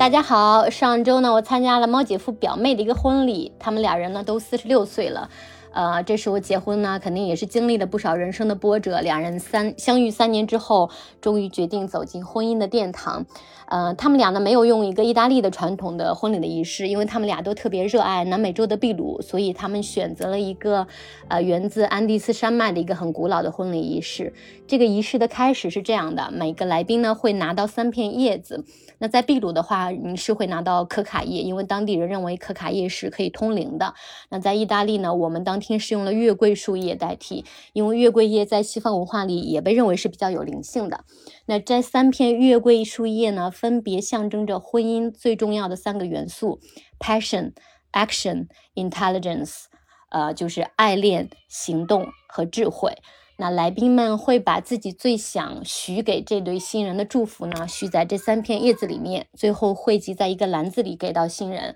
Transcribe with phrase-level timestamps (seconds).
[0.00, 5.28] 大家好，上周呢，我参加了猫姐夫表妹的一个婚礼，他们俩人呢都四十六岁了。
[5.72, 9.00] 呃，这时候结婚呢，肯定也是经历了不少人生的波折。
[9.00, 10.90] 两人三相遇三年之后，
[11.20, 13.24] 终于决定走进婚姻的殿堂。
[13.66, 20.88] 呃，他们俩呢没有用一个意大利的传统的婚礼的仪式，因为他们俩都特别热爱南美洲的秘鲁，所以他们选择了一个
[21.28, 24.34] 呃源自安第斯山脉的一个很古老的婚礼仪式。
[24.66, 28.64] 这个仪式的开始是这样的：每个来宾呢会拿到三片叶子。
[28.98, 33.94] 那在秘鲁的话，你是会拿到可卡叶，因为当地人认为可卡叶是可以通灵的。
[34.30, 41.04] 那在意大利呢，我们当天是用了月桂树叶代替，因为月桂叶在西方文化里也被认为是比较有灵性的。
[41.46, 46.58] 那这三片月桂树叶呢，分别象征着婚姻最重要的三个元素
[46.98, 47.52] ：passion、
[47.92, 49.64] action、intelligence，
[50.10, 52.94] 呃，就是爱恋、行动和智慧。
[53.36, 61.74] 那来宾们会把自己最想许给这对新人的祝福呢，许在这三片叶子里面，最后汇集在一个篮子里给到新人。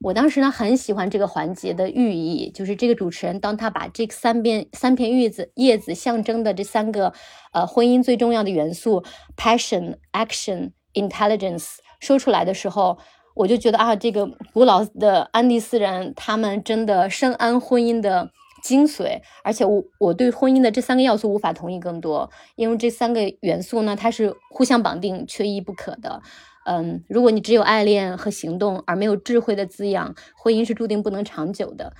[0.00, 7.12] 我当时呢很喜欢这个环节的寓意，就是这个主持人当他把这三片三片叶子叶子象征的这三个
[7.52, 9.02] 呃婚姻最重要的元素
[9.36, 12.98] passion、action、intelligence 说出来的时候，
[13.34, 18.30] 我就觉得啊，这个古老的安第斯人他们真的深谙婚姻的。
[18.62, 26.20] 精髓，而且我我对婚姻的这三个要素无法同意更多，因为这三个元素呢，它是互相绑定、缺一不可的。
[26.66, 31.94] 嗯，如果你只有爱恋和行动，而没有智慧的滋养，婚姻是注定不能长久的。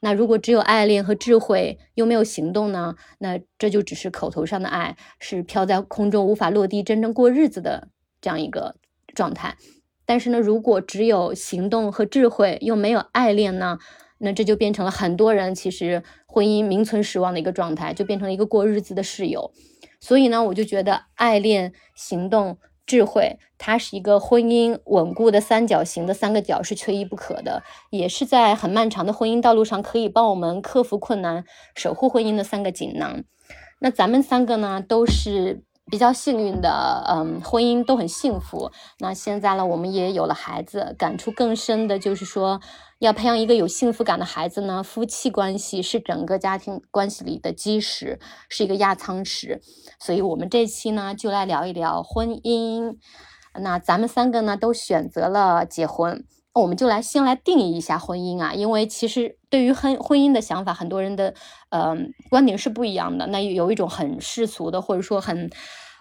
[0.00, 2.94] 那如果只有爱恋和智慧，又没有行动呢？
[3.18, 7.88] 那这就只是口头上的爱，是飘在空中无法落地、真正过日子的
[8.20, 8.76] 这样一个
[9.12, 9.56] 状态。
[10.04, 13.78] 但是呢，如果只有行动和智慧，又没有爱恋呢？
[14.18, 19.52] 那这就变成了很多人其实婚姻名存实亡的一个状态，就变成了一个过日子的室友。
[19.98, 33.24] 所以呢，我就觉得爱恋、行动、智慧，它是一个婚姻稳固的三角形的三个角是缺一不可的，也是在很漫长的婚姻道路上可以帮我们克服困难、守护婚姻的三个锦囊。
[33.80, 35.64] 那咱们三个呢，都是。
[35.90, 38.70] 比较幸运的，嗯，婚姻都很幸福。
[39.00, 42.60] 那现在呢，我们也有了孩子，感触更深的就是说，
[43.00, 49.60] 要培养一个有幸福感的孩子呢，夫妻关系是整个家庭关系里的基石，是一个压舱石。
[49.98, 52.96] 所以，我们这期呢，就来聊一聊婚姻。
[53.60, 56.24] 那咱们三个呢，都选择了结婚。
[56.54, 61.34] 我们就来先来定义一下婚姻啊，因为其实对于婚婚姻的想法，很多人的
[61.70, 63.26] 嗯观点是不一样的。
[63.28, 65.50] 那有一种很世俗的，或者说很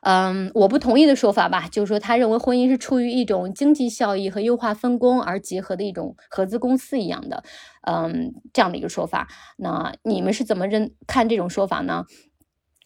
[0.02, 7.44] 嗯我不同意的说法吧，就是说他认为婚姻是出于一种经济效益和优化分工而结合的一种合资公司一样的，
[7.88, 9.30] 嗯这样的一个说法。
[9.58, 12.06] 那你们是怎么认看这种说法呢？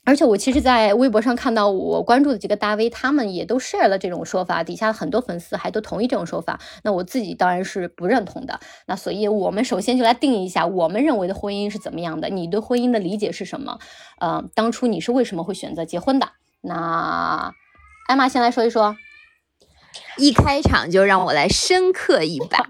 [0.06, 6.60] 而且我其实，在微博上看到我关注的几个大 V，他们也都 share 了这种说法，底下很多粉丝还都同意这种说法。
[6.84, 8.60] 那我自己当然是不认同的。
[8.86, 12.30] 那所以，我们首先就来定义一下，我们认为的婚姻是怎么样的？
[12.30, 13.80] 你对婚姻的理解是什么？
[14.20, 16.30] 呃，当初你是为什么会选择结婚的？
[16.62, 17.52] 那
[18.08, 18.96] 艾玛先来说一说。
[20.17, 22.66] 一开场就让我来深刻一把。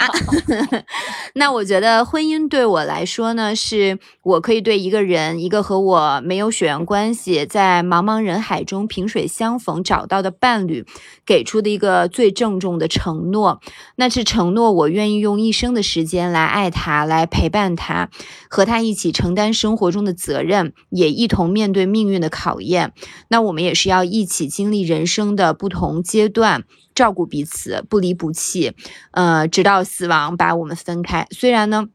[1.35, 10.85] 那我觉得婚姻对我来说呢，是我可以对一个人，一个和我没有血缘关系，在茫茫人海中萍水相逢找到的伴侣，
[11.25, 13.61] 给出的一个最郑重的承诺。
[13.95, 18.09] 那是承诺我愿意用一生的时间来爱他，来陪伴他，
[18.49, 22.93] 和他一起承担生活中的责任，也一同面对命运的考验。
[23.27, 26.63] 那我们也是要一起经历人生的不同阶段。
[26.95, 28.73] 照顾彼此，不离不弃，
[29.11, 31.27] 呃，直到死亡把我们分开。
[31.29, 31.89] 虽然呢，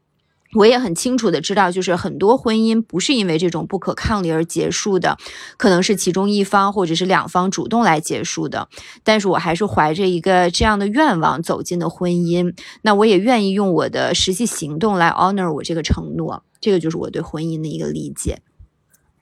[0.53, 5.17] 我也很清楚的知道，就是很多婚姻不是因为这种不可抗力而结束的，
[5.57, 8.69] 可能是其中一方或者是两方主动来结束的。
[9.03, 12.53] 但是我还是怀着一个这样的愿望走进的婚姻。
[12.83, 16.43] 那我也愿意用我的实际行动来 honor 我这个承诺。
[16.59, 18.39] 这个就是我对婚姻的一个理解。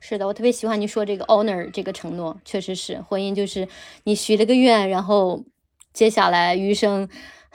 [0.00, 3.68] 是的，我特别喜欢你说这个 honor 这个承诺，确实是婚姻就是
[4.04, 5.44] 你许了个愿，然后。
[5.92, 7.08] 接下来余生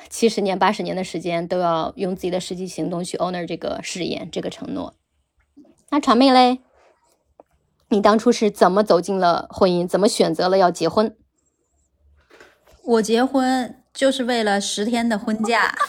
[0.10, 4.94] 七十年、八十年的时间，都要用自己的实际行动去 honor 这个誓言、这个承诺。
[5.90, 6.60] 那传妹嘞，
[7.90, 9.88] 你当初是怎么走进了婚姻？
[9.88, 11.16] 怎么选择了要结婚？
[12.84, 15.74] 我结婚就是为了十天的婚假。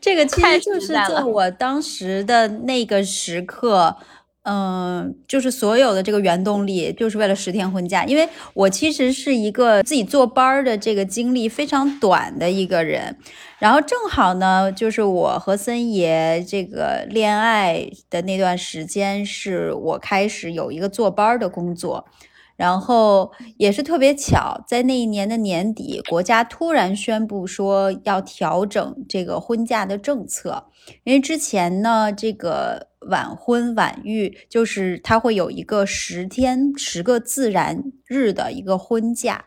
[0.00, 3.96] 这个其实就是在我当时的那个时刻。
[4.44, 8.04] 嗯，就是所有的这个原动力，就是为了十天婚假。
[8.04, 13.16] 因为我其实是一个自己坐班的这个经历非常短的一个人，
[13.58, 22.04] 然后正好呢，就是我和森爷这个恋爱的那段时间，是我开始有一个坐班的工作。
[22.54, 30.66] 然后也是特别巧，在那一年的年底，国家突然宣布说要调整这个婚假的政策，
[31.02, 39.44] 因为之前呢，这个晚婚晚育就是他会有一个十天十个自然日的一个婚假，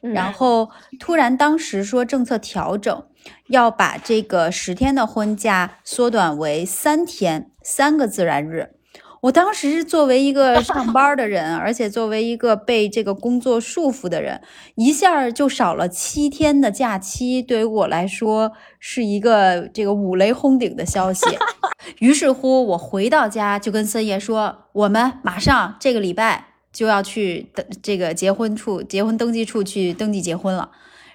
[0.00, 3.04] 然后突然当时说政策调整，
[3.48, 8.76] 要把这个十天的婚假缩短为三天，三个自然日。
[9.22, 14.42] 我当时是作为一个 上班的人，而且作为一个被这个工作束缚的人，
[14.74, 21.24] 一下就少了七天的假期，对于我来说是一个这个五雷轰顶的消息。
[22.00, 30.68] 于是乎，我回到家就跟森爷说：“我们马上这个礼拜就要去的这个结婚处、结婚登记处去登记结婚了。”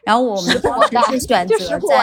[0.05, 0.81] 然后我们当
[1.11, 1.57] 时是选择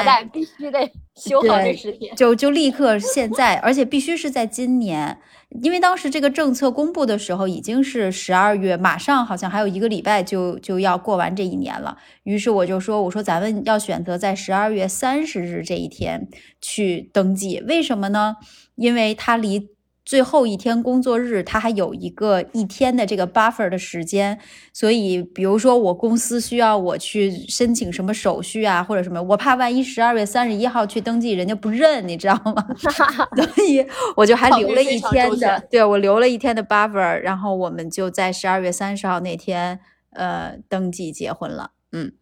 [0.04, 5.18] 在必须得修好这十天，就就立刻现在，而且必须是在今年。
[5.62, 11.96] 因为当时这个政策公布的时候已经是十二月，马上好像还有一个礼拜就就要过完这一年了。
[12.24, 16.28] 于是我就说：“我说咱们要选择在十二月三十日这一天
[16.60, 18.36] 去登记，为什么呢？
[18.74, 19.68] 因为它离。”
[20.04, 24.38] 最后一天工作日，他还有一个一天的这个 buffer 的时间，
[24.72, 32.66] 所以比如说我公司需要我去申请什么手续啊，或者什么，我怕万一十二月三十一号去登记，人家不认，你知道吗？
[32.76, 39.80] 所以我就还留了一天的，对我留了一天的 buffer，然后我们就在十二月三十号那天，
[40.10, 41.70] 呃，登记结婚了。
[41.92, 42.12] 嗯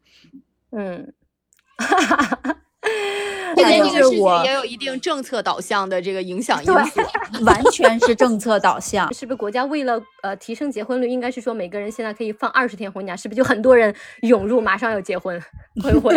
[0.71, 1.13] 嗯。
[3.55, 7.01] 这件事情也有一定政策导向的这个影响因素，
[7.45, 9.13] 完全是政策导向。
[9.13, 13.17] 是不是国家为了呃提升结婚率，应该是说每个人现在可以放二十天婚假？
[13.17, 15.41] 是不是就很多人涌入，马上要结婚？
[15.83, 16.15] 会不会？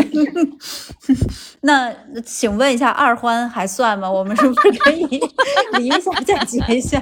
[1.62, 1.92] 那
[2.26, 4.10] 请问一下，二婚还算吗？
[4.12, 5.06] 我们是不是可以
[5.78, 7.02] 离一下再结一下？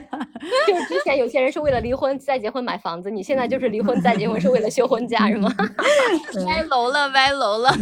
[0.68, 5.52] 就是之前有些人是为了离婚再结婚买房子，你现在就是离婚再结婚是为了休婚假是吗？
[6.46, 7.74] 歪楼了，歪楼了。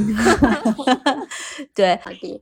[1.74, 2.41] 对，好的。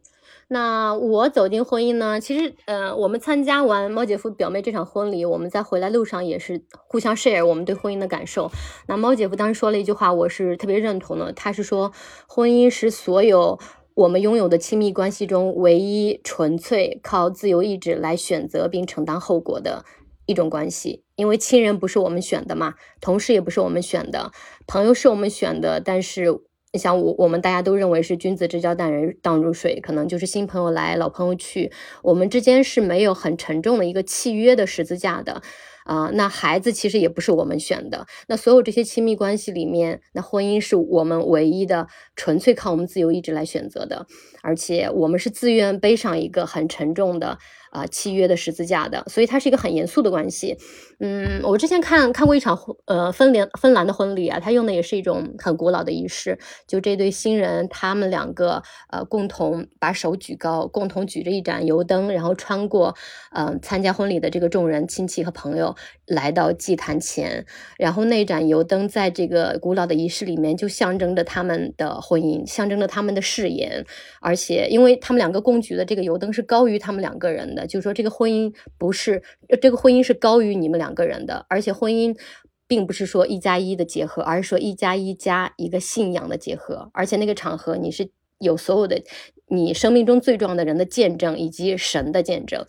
[0.52, 2.20] 那我走进婚姻呢？
[2.20, 8.50] 其实，呃，我们参加完猫姐夫表妹这场婚礼，我们在回来路上也是互相 share 我们对婚姻的感受。
[8.88, 11.32] 那猫姐夫当时说了一句话，我是特别认同的。
[11.34, 11.92] 他是说，
[12.28, 13.60] 婚姻是所有
[13.94, 19.86] 我们拥有的亲密关系中唯一纯粹靠自由意志来选择并承担后果的
[20.26, 21.04] 一种关系。
[21.16, 24.32] 因为亲人不是我们选的嘛，同事也不是我们选的，
[24.66, 26.42] 朋友是我们选的，但是。
[26.72, 31.72] 你像我，我们大家都认为是君子之交淡如淡如水，可能就是新朋友来，老朋友去，
[32.04, 35.42] 我们之间是没有很沉重的一个契约的十字架的。
[35.86, 38.06] 啊，那孩子其实也不是我们选的。
[38.28, 44.06] 那所有这些亲密关系里面，那婚姻是我们唯一的，纯粹靠我们自由意志来选择的，
[44.44, 47.40] 而且我们是自愿背上一个很沉重的。
[47.72, 50.58] 啊，契约的十字架的，所以它是一个很严肃的关系。
[51.02, 56.38] 嗯，我之前看看过一场呃芬莲芬兰的婚礼啊，他用的也是一种很古老的仪式。
[56.68, 62.94] 就这对新人，他们两个呃共同把手举高，共同举着一盏油灯，然后穿过
[63.32, 65.74] 嗯参加婚礼的这个众人亲戚和朋友，
[66.06, 67.46] 来到祭坛前。
[67.78, 73.86] 然后那盏油灯在这个古老的仪式里面，就象征着他们的婚姻，象征着他们的誓言。
[74.20, 77.66] 而且，因为他们两个共举的这个油灯是高于他们两个人的。
[77.66, 79.24] 就是说，这个婚姻不是
[79.62, 82.18] 这个婚姻是高于你们两两个人的，而且婚姻
[82.68, 86.90] 并不是说一加一的结合，而是说一加一加一个信仰的结合。
[86.94, 89.02] 而且那个场合，你是有所有的
[89.48, 92.66] 你生命中最重要的人的见证，以及神的见证。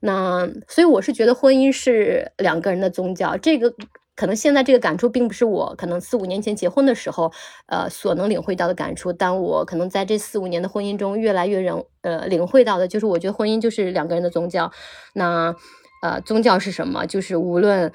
[0.00, 3.74] 那所以我是觉得婚姻是两个人的宗教，这个。
[4.14, 7.32] 可能现在这个感触并不是我可能四五年前结婚的时候，
[7.66, 9.10] 呃，所能领会到的感触。
[9.10, 14.70] 但我可能在这四五年的婚姻中，越来越人呃领会到的，就是我觉得婚姻就是两个人的宗教。
[15.14, 15.56] 那
[16.02, 17.06] 呃，宗教是什么？
[17.06, 17.90] 就是无论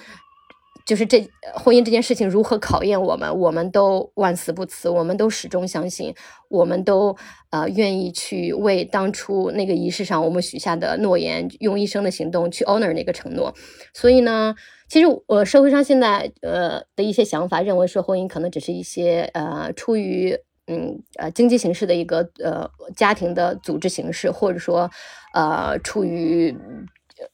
[0.85, 6.15] 就是这婚姻这件事情如何考验我们，我们都万死不辞，我们都始终相信，
[6.49, 7.15] 我们都
[7.51, 13.53] 呃愿意去为当初那个仪式上我们许下的诺言，用一生的行动去 honor 那个承诺。
[13.93, 14.55] 所以呢。
[14.89, 20.33] 其实，我社会上现在呃的一些想法，认为说婚姻可能只是一些呃出于
[20.67, 24.89] 嗯呃经济形式的一个呃家庭的组织形式，或者说
[25.33, 26.57] 呃出于。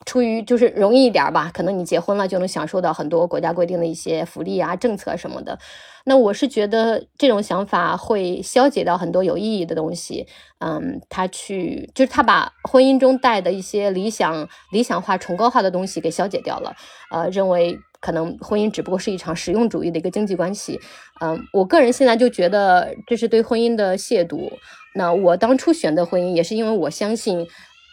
[0.05, 5.57] 出于就是容易一点吧，可能你结婚了就能享受到很多国家规定的一些福利啊、政策什么的。
[6.05, 10.27] 那我是觉得这种想法会消解到很多有意义的东西。
[10.59, 16.75] 嗯，他去就是他把婚姻中带的一些理想、理想化、崇高化的东西给消解掉了。
[17.11, 20.79] 呃，认为可能婚姻只不过是一场实用主义的一个经济关系。
[21.21, 24.51] 嗯，我个人现在就觉得这是对婚姻的亵渎。
[24.95, 27.47] 那我当初选择婚姻也是因为我相信。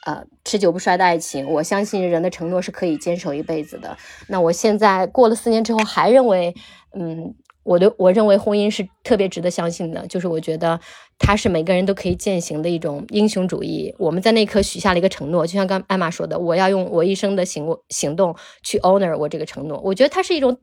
[0.07, 1.49] 呃持久不衰的爱情。
[1.49, 3.97] 我相信人的承诺是可以坚守一辈子的。
[4.28, 6.54] 那我现在过了四年之后，还认为，
[6.95, 7.35] 嗯。
[7.62, 10.80] 我的我认为婚姻是特别值得相信的，就是我觉得
[11.19, 13.95] 它是每个人都可以践行的一种英雄主义。
[13.99, 19.78] 我们在那一刻许下了一个承诺，就像刚艾玛说的，我要用我一生的行行动去 honor 我这个承诺。
[19.85, 20.59] 我觉得它是一种，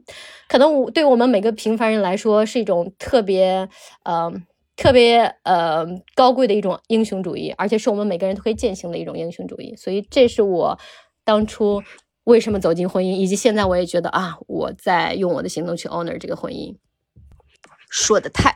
[0.50, 3.70] 可能对我们每个平凡人来说是一种特别
[4.04, 4.34] 呃
[4.78, 9.76] 特别呃高贵的一种英雄主义，而且是我们每个人都可以践行的一种英雄主义。
[9.76, 10.80] 所以这是我
[11.26, 11.84] 当初
[12.24, 16.76] 为什么走进婚姻，以及现在我也觉得啊，我在用我的行动去 honor 这个婚姻。
[17.90, 18.56] 说的太，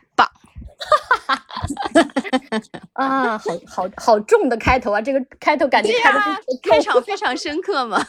[2.93, 5.01] 啊，好好好重的开头啊！
[5.01, 6.19] 这个开头感觉开的
[6.63, 8.03] 开场非常深刻嘛。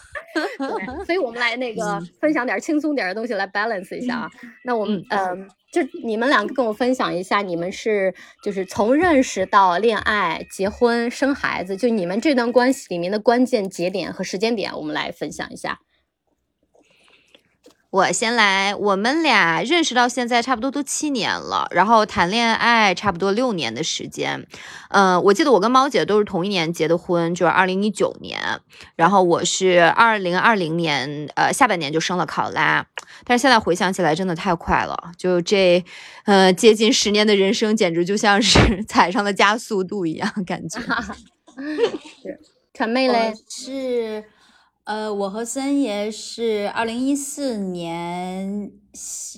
[1.07, 4.31] 所以我们来那个分享点轻松点的东西来 balance 一下啊。
[4.65, 15.79] 那我们嗯，就你们两个跟我分享一下，你们是就是从认识到恋爱、结婚、生孩子，就你们这段关系里面的关键节点和时间点，我们来分享一下。
[17.93, 24.47] 我先来，我们俩认识到现在差不多都七年了，然后谈恋爱差不多六年的时间。
[24.89, 28.41] 嗯，我记得我跟猫姐都是同一年结的婚，就是二零一九年。
[28.97, 32.87] 然后我是二零二零年，呃，下半年就生了考拉。
[33.25, 35.85] 但是现在回想起来，真的太快了，就这，
[36.25, 40.81] 呃，接近十年的人生，简直就像是 踩上了加速度一样，感觉。
[42.23, 42.41] 是，
[42.73, 44.25] 陈妹嘞是。
[44.85, 48.73] 呃，我和森爷是二零一四年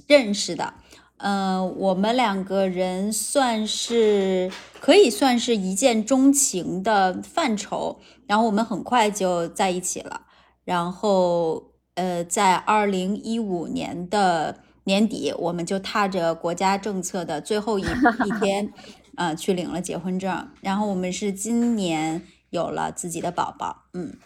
[0.09, 0.73] 认识的，
[1.19, 10.23] 呃，我们两个人算是可以算是一见钟情的范畴，然后我们很快就在一起了，
[10.65, 17.83] 然后呃，在二零一五年的年底，我们就踏着国家政策的最后一
[18.25, 18.73] 一天，
[19.17, 24.17] 呃，去领了结婚证，然后我们是今年有了自己的宝宝，嗯。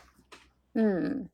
[0.80, 1.26] 嗯，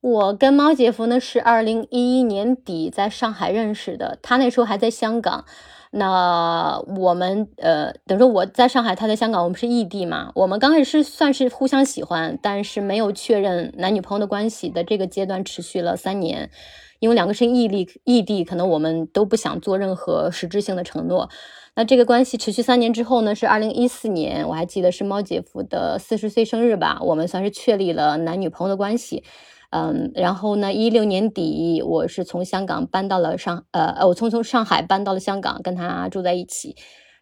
[0.00, 5.44] 我跟猫姐夫呢是二零一一年底在上海认识的，他那时候还在香港。
[5.92, 10.32] 那我们呃，等于说我在上海，他在香港，我们是异地嘛。
[10.34, 16.50] 我们刚开始是算是互相喜欢，但是没有确认男女朋友的关系的这个阶段持续了三年，
[16.98, 21.30] 因为两个是异地，异地可能我们都不想做任何实质性的承诺。
[21.76, 23.34] 那这个关系持续三年之后呢？
[23.34, 27.00] 是二零一四年，我还记得是猫姐夫的四十岁生日吧？
[27.02, 29.24] 我们算是确立了男女朋友的关系。
[29.70, 36.76] 嗯，然后呢，一六年底，我是从香港搬到了上，呃，我从从上海搬到了香港，跟他住在一起。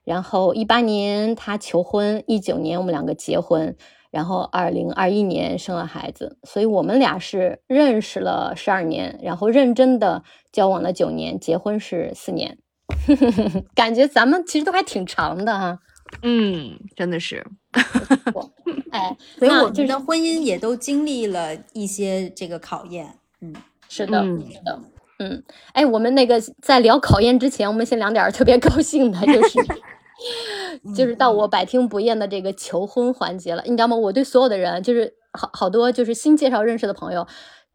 [0.04, 3.75] 然后一八年他求婚，一九年我们两个结婚，
[4.11, 6.37] 然后二零二一年生了孩子。
[6.42, 12.59] 所以我们俩是认识了十二年，然后认真的交往了九年，结婚是四年。
[13.75, 15.78] 感觉咱们其实都还挺长的哈，
[16.22, 17.44] 嗯，真的是，
[18.90, 23.54] 哎， 所以我们的婚姻也都经历了一些这个考验，嗯，
[23.88, 24.80] 是的，是的，
[25.18, 29.58] 嗯，哎，我们那个在聊考验之前，我们先聊点特别高兴的，就是
[30.94, 33.96] 就是到我百听不厌的这个求婚环节了，你知道吗？
[33.96, 37.26] 我对所有的人，就是好好多就是新介绍认识的朋友。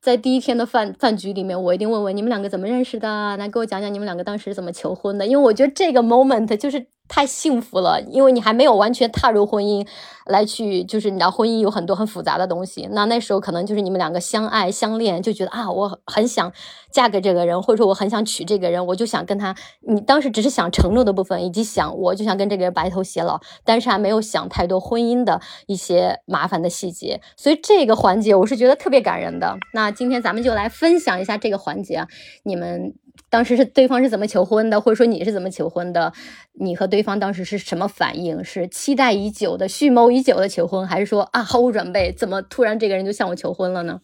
[0.08, 6.88] 在第一天的饭饭局里面，我一定问问你们两个怎么认识的，来给我讲讲你们两个当时怎么求婚的，因为我觉得这个 moment 就是。
[7.08, 9.88] 太幸福了，因为你还没有完全踏入婚姻，
[10.26, 12.88] 来去就是你知道婚姻有很多很复杂的东西。
[12.92, 16.52] 那那时候可能就是你们两个相爱相恋，就觉得啊，我很想
[16.92, 19.56] 嫁给这个人，或者说我很想娶这个人，我就想跟他。
[19.82, 27.22] 你当时只是想承诺的部分，以及想我就想跟这个人白头偕老，但是还没有想太多婚姻的一些麻烦的细节。
[27.36, 29.56] 所以这个环节我是觉得特别感人的。
[29.74, 32.06] 那今天咱们就来分享一下这个环节，
[32.44, 32.94] 你们。
[33.30, 36.14] 当时是对方是怎么求婚的，或者说你是怎么求婚的？
[36.54, 38.44] 你和对方当时是什么反应？
[38.44, 42.12] 是期待已久的、蓄谋已久的求婚，还是说啊毫无准备？
[42.12, 44.00] 怎么突然这个人就向我求婚了呢？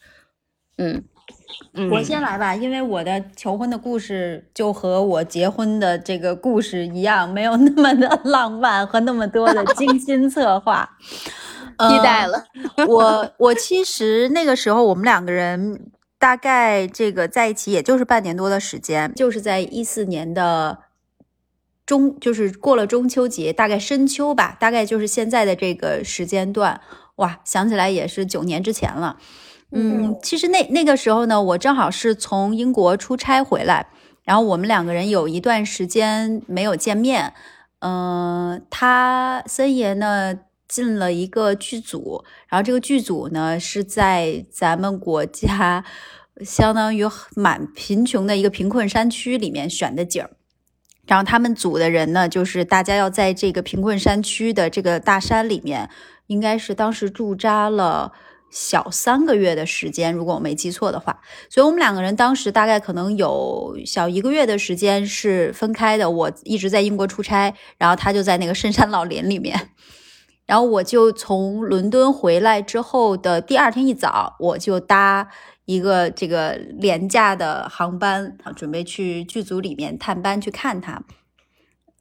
[0.78, 1.04] 嗯，
[1.92, 10.90] 我先来吧，因为我的求婚的故事就和我结婚的这个故事一样，没有那么的浪漫和那么多的 精心策划。
[11.80, 12.44] 期待了，
[12.88, 15.92] 我我其实那个时候我们两个人。
[16.24, 20.80] 大概这个在一起也就是半年多的时间，就是在一四年的
[21.86, 26.80] 中，就是过了中秋节，大概深秋吧，大概就是现在的这个时间段。
[27.18, 29.18] 哇，想起来也是九年之前了。
[29.74, 33.88] 嗯，其实那那个时候呢，我正好是从英国出差回来，
[34.24, 37.34] 然后我们两个人有一段时间没有见面。
[37.80, 40.40] 嗯，他森爷呢？
[40.74, 45.86] 进了一个剧组，然后这个剧组呢是在咱们国家
[46.44, 50.32] 相当于蛮贫穷的一个贫困山区里面选的景儿，
[51.06, 55.88] 然后他们组的人呢，就是大家要在这个贫困山区的这个大山里面
[56.26, 58.12] 应该是当时驻扎了
[58.50, 61.22] 小三个月的时间，如果我没记错的话。
[61.52, 66.10] 所以我们两个人当时大概可能有小一个月的时间是分开的。
[66.10, 69.70] 我一直在英国出差，然后他就在那个深山老林里面。
[70.54, 75.28] 然后我就从伦敦回来之后的第二天一早，我就搭
[75.66, 81.02] 一个这个廉价的航班，准备去剧组里面探班去看他。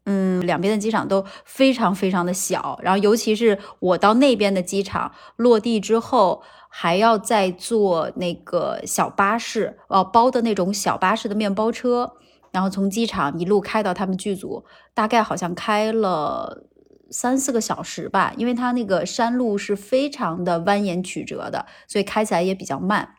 [0.04, 12.12] 嗯，两边的机场都非常非常的小，然后尤其是我到那边的机场落地之后，还要再坐那个小巴士，哦，包的那种小巴士的面包车，
[12.50, 16.64] 然后从机场一路开到他们剧组，大概好像开了。
[17.12, 23.16] 三四个小时吧，因为它那个山路是非常的蜿蜒曲折的，所以开起来也比较慢。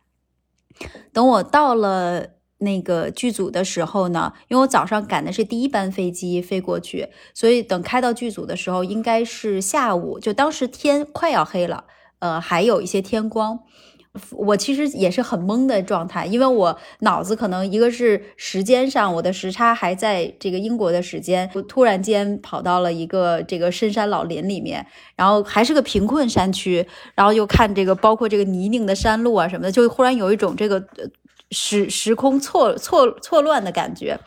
[1.14, 11.86] 等我到了那个剧组的时候呢，因为我早上赶的是第一班飞机飞过去，所以等开到剧组的时候应该是下午，就当时天快要黑了，
[12.20, 13.60] 呃，还有一些天光。
[14.32, 30.84] 我其实也是很懵的状态，因为我脑子可能一个是时间上，我的时差还在这个英国的时间，我突然间跑到了一个这个深山老林里面，然后还是个贫困山区，然后又看这个包括这个泥泞的山路啊什么的，就忽然有一种这个
[31.50, 34.20] 时时空错错错乱的感觉。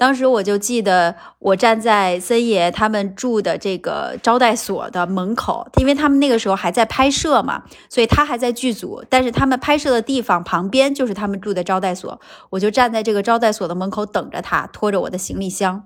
[0.00, 15.84] 当时我就记得，我站在森爷他们住的这个招待所的门口，因为他们那个时候还在拍摄嘛，所以他还在剧组，但是他们拍摄的地方旁边就是他们住的招待所，我就站在这个招待所的门口等着他，拖着我的行李箱，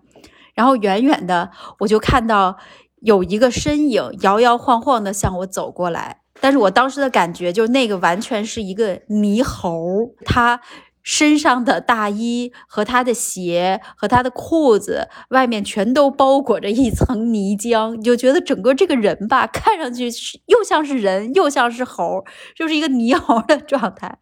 [0.55, 2.57] 然后远远的我就看到
[3.01, 10.61] 有一个身影摇摇晃晃的向我走过来，但是我当时的感觉就那个完全是一个猕猴，他。
[11.05, 20.11] 身上的大衣和他的鞋和他的裤子外面全都包裹着一层泥浆，你就觉得整个这个人吧，看上去
[20.47, 22.25] 又像是人又像是猴，
[22.57, 24.19] 就是一个泥猴的状态。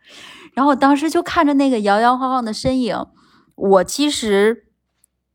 [0.55, 3.07] 然后我当时就看着那个摇摇晃晃的身影，
[3.55, 4.67] 我其实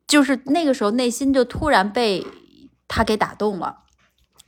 [0.05, 2.27] 就是那个时候内心就突然被
[2.89, 3.77] 他给打动了，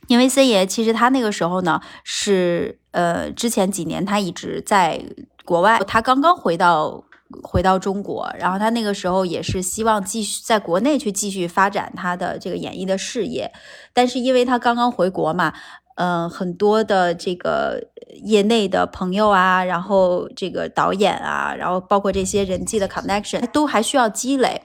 [0.08, 5.02] 因为森爷其实他那个时候呢是呃之前几年他一直在。
[5.44, 7.02] 国外，他刚刚回到
[7.42, 13.50] 回到中国，然后他那个时候也是希望继续在国内去继续发展他的这个演艺的事业，
[13.92, 15.52] 但是因为他刚刚回国嘛，
[15.96, 17.80] 嗯，很多的这个
[18.22, 24.62] 业内的朋友啊，然后这个导演啊，然后包括这些人际的 connection 都还需要积累。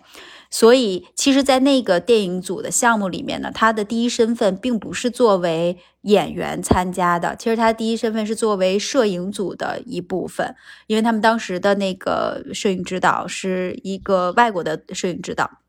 [0.57, 10.55] 所以，其实，在那个电影组的项目里面呢，他的第一身份并不是作为演员参加的，其实他第一身份是作为摄影组的一部分，
[10.87, 15.59] 因为他们当时的那个摄影指导是一个外国的摄影指导。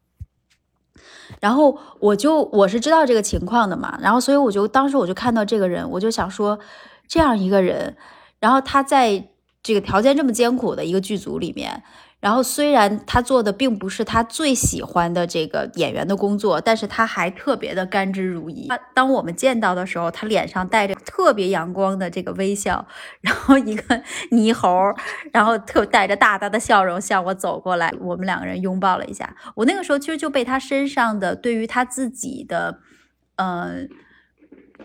[1.40, 6.60] 然后，我就我是知道这个情况的嘛，然后，所以我就当时我就看到这个人，我就想说，
[7.08, 7.96] 这样一个人，
[8.38, 9.30] 然后他在
[9.64, 11.82] 这个条件这么艰苦的一个剧组里面。
[12.26, 18.66] 然后虽然他做的并不是他最喜欢的这个演员的工作，但是他还特别的甘之如饴。
[18.92, 22.84] 当我们见到的时候，他脸上带着特别阳光的这个微笑，
[23.22, 24.92] 然后一个泥猴，
[25.32, 29.36] 然后特带着大大的笑容向我走过来，我们两个人拥抱了一下。
[29.54, 32.80] 我那个时候其实就被他身上的对于他自己的，
[33.36, 33.86] 呃，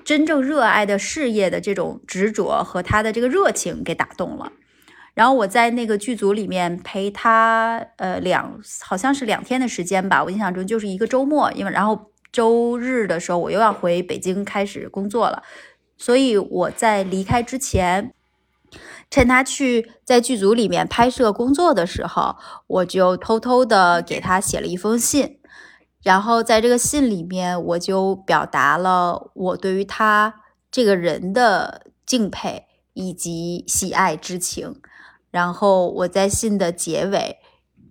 [0.06, 4.52] 真正热爱的事业的这种执着和他的这个热情给打动了。
[5.14, 15.44] 然后我在那个剧组里面陪他，呃，两好像是两天的时间吧，我印象中就是一个周末，因为然后周日的时候我又要回北京开始工作了，
[15.98, 18.14] 所以我在离开之前，
[19.10, 25.40] 趁他去在剧组里面拍摄工作的时候，我就偷偷的给他写了一封信，
[26.02, 30.36] 然后在这个信里面，我就表达了我对于他
[30.72, 34.82] 这个人的敬佩以及喜爱之情。
[35.32, 37.38] 然后我在信的结尾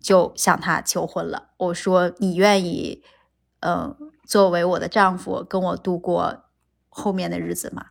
[0.01, 1.49] 就向他求婚了。
[1.57, 3.03] 我说：“你愿意，
[3.61, 6.45] 嗯，作为我的丈夫跟我度过
[6.89, 7.87] 后面的日子吗？”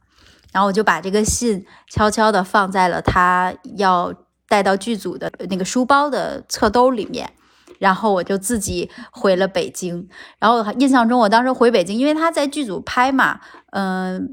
[0.54, 4.14] 然后我就把这个信悄悄地放在了他要
[4.48, 7.34] 带到剧组的那个书包的侧兜里面。
[7.80, 10.08] 然后我就自己回了北京。
[10.38, 13.40] 然后印象中，我当时回北京，因为他在剧组拍嘛，
[13.72, 14.30] 嗯，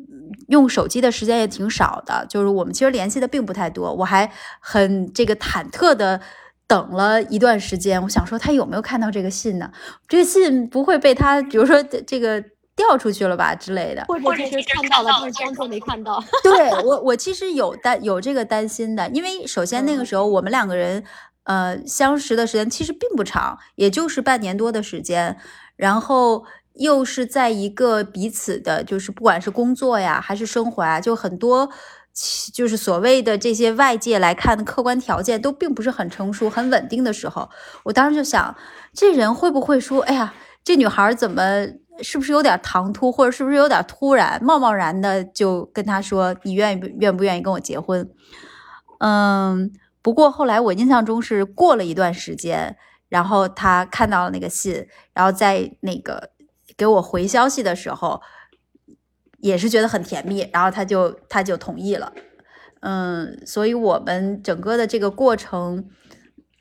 [0.49, 3.91] 用手机的时间也挺少的，就是我们其实联系的并不太多。
[3.95, 4.31] 我还
[4.61, 6.21] 很这个忐忑的
[6.67, 9.71] 等了一段时间，我想说他有没有看到这个信呢？
[10.09, 12.43] 这个信不会被他，比如说这个
[12.75, 16.23] 掉出去了吧之类的，或者其实看到了，但是装作没看到。
[16.43, 21.05] 对我，我其实有担有这个担心的，因为首先那个时候我们两个人。
[21.47, 25.37] 呃，相识的时间其实并不长，也就是半年多的时间。
[25.75, 31.71] 然后又是在一个彼此的，就是不管是工作呀还是生活呀，就很多。
[32.55, 37.47] 就是所谓的这些外界来看的客观条件都并不是很成熟、很稳定的时候，
[37.85, 38.57] 我当时就想，
[38.95, 40.33] 这人会不会说，哎呀，
[40.65, 41.43] 这女孩怎么
[42.01, 48.09] 是不是有点唐突，或者是不是有点突然，贸贸然的就跟他说，你愿意愿不愿意跟我结婚？
[49.01, 49.71] 嗯，
[50.07, 52.77] 不过后来我印象中是过了一段时间，
[53.09, 56.31] 然后他看到了那个信，然后在那个
[56.77, 58.23] 给我回消息的时候。
[59.40, 62.12] 也是觉得很甜蜜，然后他就他就同意了，
[62.81, 65.85] 嗯，所以我们整个的这个过程，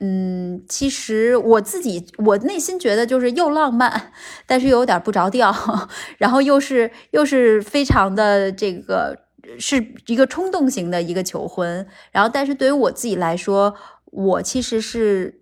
[0.01, 4.11] 嗯，其实我自己我内心觉得就是又浪漫，
[4.45, 5.55] 但是又有点不着调，
[6.19, 9.24] 然后又是又是非常的这个
[9.59, 15.41] 是一个冲动型的一个求婚，然后但是对于我自己来说，我其实是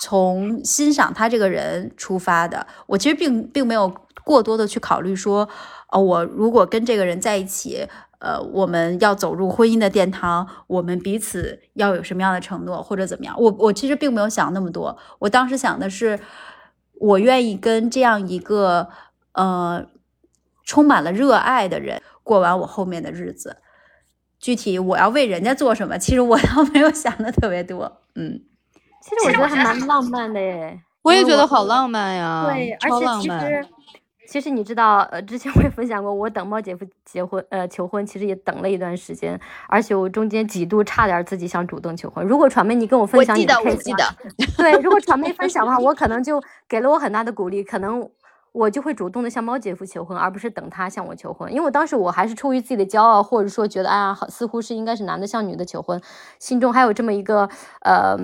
[0.00, 5.48] 从欣赏他这个人出发的，我其实并并没有过多的去考虑说。
[5.90, 7.86] 哦，我如果跟这个人在一起，
[8.18, 13.36] 呃，我们要走入婚姻的殿堂，我们彼此要有什么样的承诺，或者怎么样？
[13.38, 16.18] 我我其实并没有想那么多，我当时想的是，
[16.94, 18.88] 我愿意跟这样一个
[19.34, 19.86] 呃
[20.64, 23.58] 充满了热爱的人过完我后面的日子。
[24.40, 28.00] 具体我要为人家做什么，其实我倒没有想的特别多。
[28.16, 28.40] 嗯，
[29.00, 30.80] 其实我觉得还蛮浪漫的耶。
[31.02, 33.68] 我也觉得好浪漫呀，对，而且其实。
[34.26, 42.26] 其实你知道，呃，之前我也分享过，我等猫姐夫结婚，呃，求婚，其实也等了一段时间，而且我中间几度差点自己想主动求婚。
[42.26, 43.94] 如果传媒你跟我分享你的 case，
[44.56, 48.00] 对，如果传媒分享的话，我可能就给了我很大的鼓励，可能
[48.54, 51.52] 我就会主动的向猫姐夫求婚，而不是等他向我求婚。
[51.52, 56.00] 因为我当时我还是出于自己的骄傲，或者说觉得，哎呀，似乎是应该是男的向女的求婚，
[56.38, 57.48] 心中还有这么一个，
[57.80, 58.16] 呃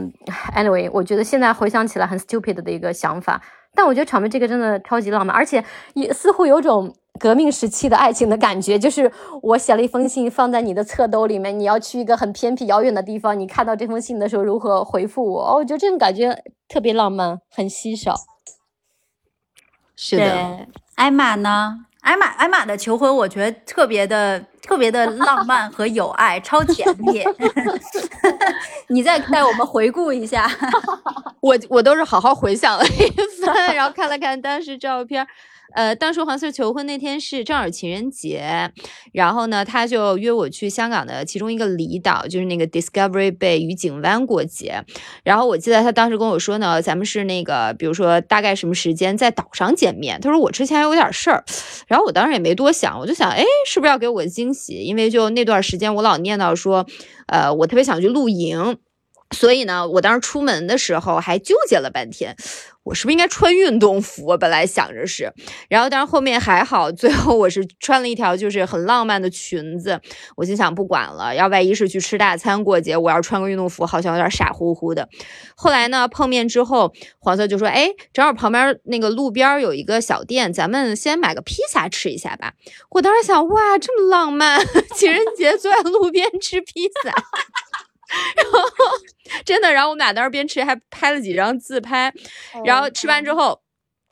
[0.55, 3.43] ，anyway，我觉得现在回想起来很 stupid 的一个想法。
[3.75, 5.65] 但我觉得场面这个真的超级浪漫，而且
[5.95, 8.79] 也似乎有种革命时期的爱情的感觉。
[8.79, 9.11] 就是
[9.43, 15.43] 我写了一封信放在你的侧兜里面，你要去一个很偏僻遥远的地方，你看到这封信的时候如何回复我？
[15.43, 18.15] 哦，我觉得这种感觉特别浪漫，很稀少。
[20.03, 21.85] 是的，艾玛呢？
[22.01, 27.23] 艾玛，艾玛的求婚，我觉得特别的、特别的浪漫和有爱，超甜蜜。
[28.89, 30.51] 你再带我们回顾一下。
[31.41, 33.11] 我我都是好好回想了一
[33.45, 35.27] 番，然后看了看当时照片。
[35.73, 38.73] 呃，当时黄色求婚那天是正好情人节，
[39.13, 44.85] 然后呢，他就约我去香港的其中一个离岛，就是那个 Discovery Bay 渔景湾过节。
[45.25, 50.21] 然后我记得他当时跟我说呢，咱们是那个，比如说大概什么时间在岛上见面。
[50.21, 51.45] 他说我之前有点事儿，
[51.87, 54.83] 然后我当时也没多想，我就想，哎，是不是要给我个惊喜？
[54.83, 56.87] 因为就那段时间我老念叨说，
[57.27, 58.77] 呃，我特别想去露营。
[59.31, 62.35] 所以呢，我当时出门的时候还纠结了半天，
[62.83, 64.37] 我是不是应该穿运动服？
[64.37, 65.33] 本来想着是，
[65.69, 70.01] 然后但是后面还好，最后我是穿了一条就是很浪漫的裙子。
[70.37, 75.09] 我心想不管了，要万一是去吃大餐过节，我要穿个运动服好像有点傻乎乎的。
[75.55, 82.55] 后来呢，碰面之后，黄色就说：“哎，正好旁边那个路边有一个小店，咱们先买个披萨吃一下吧。”
[82.91, 84.61] 我当时想，哇，这么浪漫，
[84.97, 87.15] 情人节坐在路边吃披萨。
[88.37, 88.59] 然 后
[89.45, 92.13] 真的，然后我们俩当时边吃还拍了几张自拍，
[92.65, 93.61] 然后吃完之后，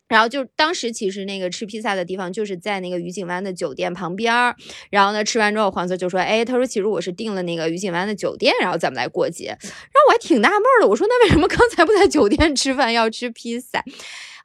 [0.09, 4.57] 然后就当时其实那个吃披萨的地方就是在那个愉景湾的酒店旁边儿。
[4.91, 13.85] 然后呢，吃完之后，黄色就说：“哎，他说其实我是订了那个愉景湾的酒店，然后咱们来过节。”然后我还挺纳闷的，我说：“那为什么刚才不在酒店吃饭，要吃披萨？”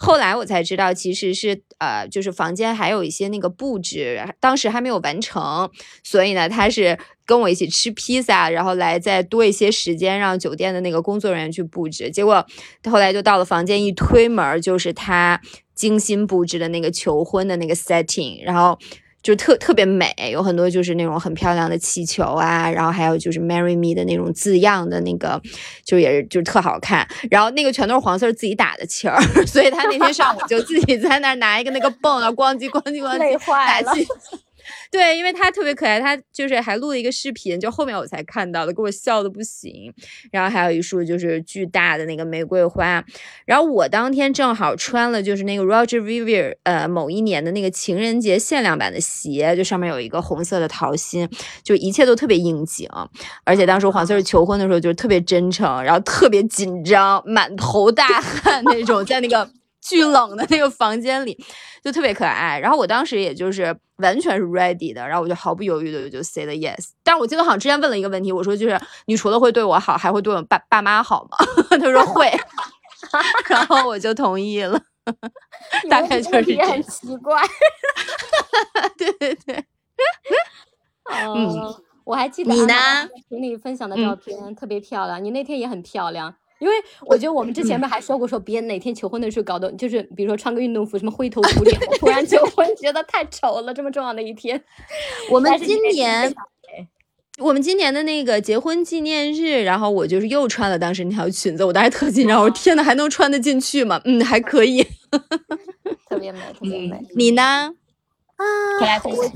[0.04, 5.70] 后来我才知道，其实是呃，就是房间还有一些那个布置，当时还没有完成，
[6.04, 12.12] 所以呢，他是跟我一起吃披萨，然后来再多一些时间让酒店的那个工作人员去布置。
[12.12, 12.46] 结果
[12.92, 15.40] 后来就到了房间，一推门就是他
[15.74, 18.78] 精心布置的那个求婚的那个 setting，然后。
[19.24, 25.42] 就特特别美，有很多就是那种很漂亮的气球啊，然后还有就是 “marry me” 的那种字样的那个，
[25.86, 27.08] 就也是就是特好看。
[27.32, 34.06] 然后那个全都是黄色自己打的气儿， 所以他那天上午就自己在那儿拿一个那个泵啊，咣叽咣叽咣叽打气。
[34.92, 39.94] 对，因为他特别可爱，他就是还录了一个视频，就后面我才看到的，给我笑的不行。
[40.32, 43.04] 然后还有一束就是巨大的那个玫瑰花。
[43.46, 51.28] 然后我当天正好穿了就是那个 Roger Vivier 呃某一年的那个情人节限量版的鞋，就上面有一个红色的桃心，
[51.64, 52.88] 就一切都特别应景。
[53.44, 59.50] 而且当时黄色求婚的时候就特别真诚，然后特别紧张，满头大汗那种，在那个。
[59.84, 61.38] 巨冷的那个房间里，
[61.84, 62.58] 就特别可爱。
[62.60, 66.92] 然后我当时也就是完全是 ready 的，然后我就毫不犹豫的就 say 了 yes。
[67.04, 71.38] 但是我记得好像之前问了一个问题，我说就是你除了会对我好，还会对我爸爸妈好吗？
[71.70, 72.32] 他说会，
[73.50, 74.82] 然后我就同意了。
[75.90, 77.42] 大概就是很奇怪。
[78.98, 79.66] 对对对，
[81.12, 82.74] 嗯，我还记得你呢？
[83.28, 86.34] 群里分享的照片特别漂亮，你那天也很漂亮。
[86.64, 93.74] 因为我觉得我们之前不还说过，说别人哪天求婚的时候搞的，就是比如说穿个运动服，什么灰头土脸， 突然求婚，觉得太丑了。
[93.74, 94.64] 这么重要的一天，
[95.30, 96.34] 我们今年，
[97.40, 104.00] 我们今年的那个结婚纪念日，然后我就是又穿了当时那条裙子，我当时特紧张，我说天呐，还能穿得进去吗？
[104.06, 104.82] 嗯，还可以，
[106.08, 107.06] 特别美，特别美。
[107.18, 107.42] 你呢？
[108.38, 108.46] 啊，
[109.04, 109.32] 我，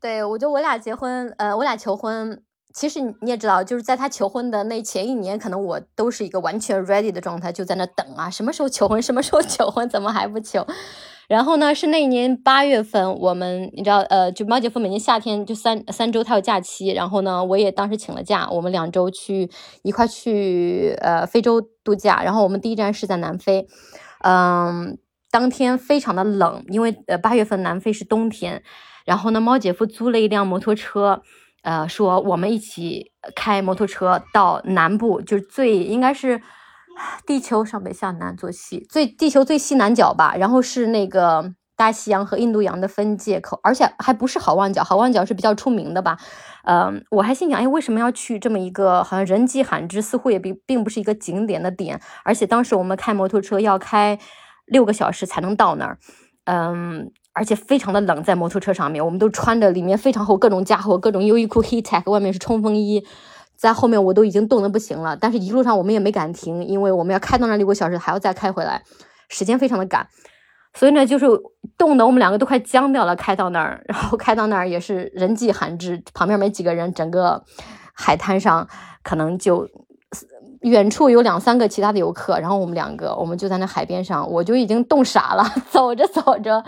[0.00, 2.42] 对我觉得我俩结婚，呃，我俩求婚。
[2.76, 10.66] 其实你也知道，就是在他求婚的那前一年，可能我都是一个完全 ready 的状态，就在那等啊，什么时候求婚，什么时候 求婚，怎么还不求？
[11.26, 19.50] 然后呢，是那一年八月份，我们你知道，呃，就猫姐夫每年夏天就三三周他有假期，然后呢，我也当时请了假，我们两周去
[19.82, 23.66] 一块去呃非洲度假，然后我们第一站是在南非，
[24.22, 24.98] 嗯，
[25.30, 28.62] 当天非常的冷，因为呃八月份南非是冬天，
[29.06, 31.22] 然后呢，猫姐夫租了一辆摩托车。
[31.66, 36.40] 呃，说我们一起开摩托车到南部，就是最应该是
[37.26, 40.36] 地球上北下南左西，最地球最西南角吧。
[40.36, 46.16] 然后是那个大西洋和印度洋的分界口，而且还不是好望角，好望角是比较出名的吧。
[46.62, 52.00] 嗯，我还心想，哎，为什么要去这么一个好像人迹罕至，似乎也并并不是一个景点的点。
[52.24, 54.16] 而且当时我们开摩托车要开
[54.66, 55.98] 六个小时才能到那儿，
[56.44, 57.10] 嗯。
[57.36, 63.06] 而且非常的冷，在摩托车上面，我们都穿着里面非常厚各种家伙，各种优衣库 Heattech，外面是冲锋衣，
[63.54, 65.14] 在后面我都已经冻得不行了。
[65.14, 68.82] 但是一路上我们也没敢停，因为我们要开到那六个小时，还要再开回来，
[69.28, 70.08] 时间非常的赶。
[70.72, 71.26] 所以呢，就是
[71.76, 73.14] 冻得我们两个都快僵掉了。
[73.14, 77.44] 开到那儿，然后开到那儿也是人迹罕至，旁边没几个人，整个
[77.92, 78.66] 海滩上
[79.02, 79.68] 可能就
[80.62, 86.64] 远处有两三个其他的游客，然后我们两个，我们就在那海边上，我就已经冻傻了， 走着走着。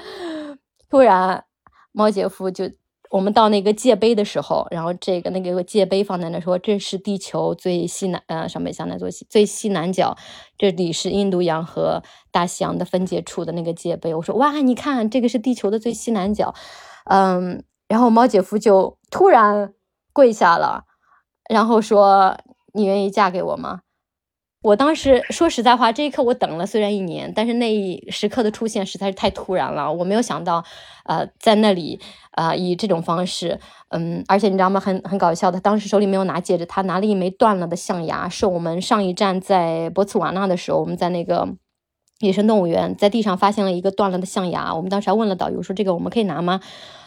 [0.91, 1.45] 突然，
[1.93, 2.71] 猫姐夫就
[3.11, 10.17] 我们到那个界碑的时候，然后这个那个界碑放在那说这是地球最西南呃上北下南左西最西南角，
[10.59, 14.15] 这里是印度洋和大西洋的分界处的那个界碑。
[14.15, 16.55] 我说哇，你看这个是地球的最西南角，
[17.07, 19.73] 嗯，然后猫姐夫就突然
[20.13, 20.85] 跪下了，
[21.49, 22.39] 然后说
[22.75, 23.81] 你愿意嫁给我吗？
[24.61, 30.65] 我当时说实在话，这一刻我等了虽然一年，但是那一时刻的出现实在是太突然了，我没有想到，
[31.05, 32.01] 呃，在那里，
[32.33, 34.81] 呃，以这种方式，嗯，而且你知道吗？
[34.81, 41.49] 很很搞笑的，当时手里没有拿戒指，他拿了一枚断了的象牙，是我们上一站在博茨瓦纳的时候，我们在那个
[42.19, 46.61] 野生动物园，在地上发现了一个断了的象牙，我们当时还问了导游说这个我们可以拿吗？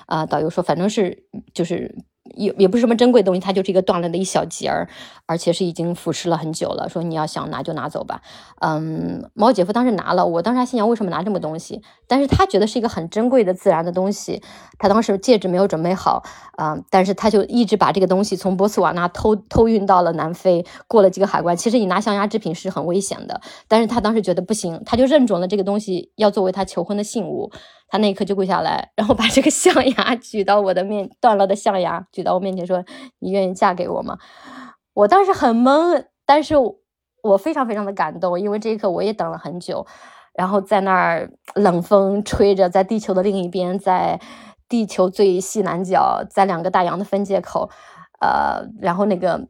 [0.05, 1.93] 啊，导游说反正是就是。
[2.35, 4.87] 也也不是什么珍贵东西，它就是一个断了的一小节儿，
[5.25, 6.89] 而且是已经腐蚀了很久了。
[6.89, 8.21] 说你要想拿就拿走吧。
[8.59, 14.41] 嗯，毛姐夫当时拿了，我当时还心想为什么拿这么东西，但是他觉得是一个很珍贵的自然的东西。
[14.79, 16.23] 他当时戒指没有准备好，
[16.57, 21.55] 嗯，但是他就一直把这个东西从博茨瓦纳偷偷运到了南非，过了几个海关。
[21.55, 27.51] 其实你拿象牙制品是很危险的，但是他当时觉得不行，他就认准了这个东西要作为他求婚的信物。
[27.91, 32.81] 他那一刻就跪下来，然后把这个象牙 举到我的面，断了的象牙举到我面前，说
[33.19, 34.17] ：“你愿意嫁给我吗？”
[34.95, 36.55] 我当时很懵，但是
[37.21, 39.85] 我非常非常的感动，因为这一刻我也等了很久。
[40.33, 44.21] 然后在那儿冷风吹着，在地球的另一边，在
[44.69, 47.69] 地球最西南角，在两个大洋的分界口，
[48.21, 49.45] 呃，然后那个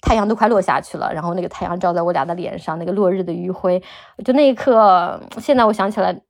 [0.00, 3.82] 太阳都快落下去了，然后那个太阳照在我俩的脸上，那个落日的余晖，
[4.24, 6.22] 就那一刻，现在我想起来。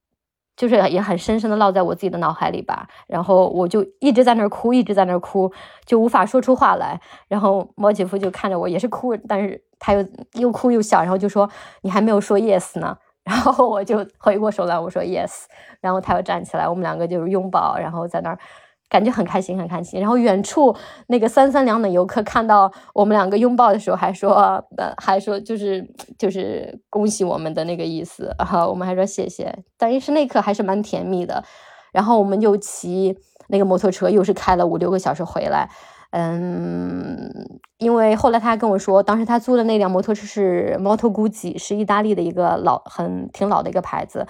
[0.60, 5.50] 就是也很深深的烙在我自己的脑海里吧，然后我就一直在那儿哭，一直在那儿哭，
[5.86, 7.00] 就无法说出话来。
[7.28, 11.48] 然后毛姐夫就看着我，也是哭，但是他又又哭又笑，然后就说
[11.80, 12.94] ：“你还没有说 yes 呢。”
[13.24, 15.44] 然后我就回过手来，我说 yes。
[15.80, 18.38] 然后他又站起来，我们两个就是拥抱，然后在那儿。
[18.90, 19.98] 感觉很开心，很开心。
[20.00, 20.76] 然后远处
[21.06, 28.34] 那个三三两的游客看到我们两个拥抱的时候，还说，呃，还说就是就是恭喜我们的那个意思。
[28.38, 29.56] 哈，我们还说谢谢。
[29.78, 31.42] 但是那刻还是蛮甜蜜的。
[31.92, 33.16] 然后我们就骑
[33.48, 35.70] 那个摩托车，又是开了五六个小时回来。
[36.12, 37.30] 嗯，
[37.78, 44.26] 因为后来他还跟我说，当时他租的那辆摩托车是 Moto Guzzi，是意大利的一个老很挺老的一个牌子。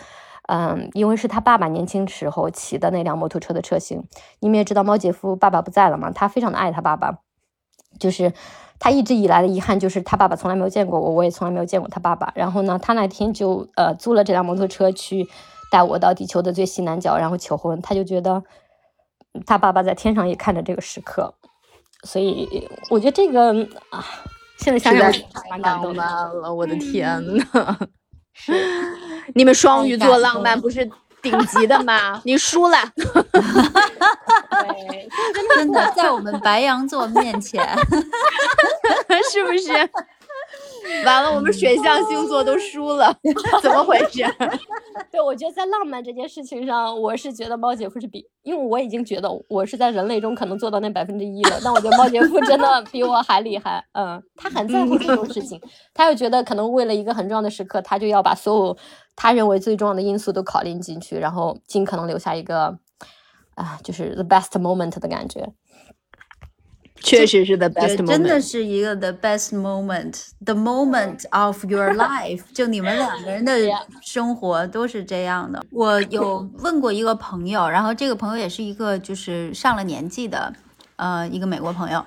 [0.53, 4.03] 嗯，因为是他爸爸年轻时候骑的那辆摩托车的车型。
[4.41, 7.19] 你们也知道，猫姐夫爸爸不在了嘛，他非常的爱他爸爸。
[8.01, 8.33] 就是
[8.81, 12.33] 他一直以来的遗憾，就是他爸爸从来没有见过我，我也从来没有见过他爸爸。
[12.35, 15.29] 然后呢，他那天就呃租了这辆摩托车去
[15.71, 17.81] 带我到地球的最西南角，然后求婚。
[17.81, 18.43] 他就觉得
[19.47, 21.33] 他爸爸在天上也看着这个时刻，
[22.03, 23.53] 所以我觉得这个
[23.91, 24.05] 啊，
[24.59, 25.13] 现在想想
[25.49, 27.79] 蛮感动了，我的天呐。
[28.33, 28.53] 是，
[29.35, 30.89] 你们双鱼座浪漫不是
[31.23, 32.21] 顶级的吗？
[32.25, 32.79] 你输了。
[35.57, 37.63] 真的在我们白羊座面前，
[39.31, 39.89] 是不是？
[41.05, 43.15] 完了，我们水象星座都输了，
[43.63, 44.25] 怎么回事？
[45.11, 53.85] 对，我觉得在浪漫这件事情上，我是觉得猫姐夫是比，因为我已经觉得我是在人类中可能做到那百分之一了，但我觉得猫姐夫真的比我还厉害。
[53.93, 55.61] 嗯，他很在乎这种事情，
[55.95, 58.77] 他又觉得可能为了一个很重要的时刻，他就要把所有
[59.17, 62.79] 他认为最重要的因素都考虑进去，然后尽可能留下一个
[63.55, 65.53] 啊，就是 the best moment 的感觉。
[67.03, 72.43] 确实是 the best moment，真的是一个 the best moment，the moment of your life。
[72.53, 73.53] 就你们两个人的
[74.03, 75.65] 生活都是这样的。
[75.71, 80.53] 我有 问过一个朋友，然后这个朋友也是一个就是上了年纪的，
[80.97, 82.05] 呃，一个美国朋友。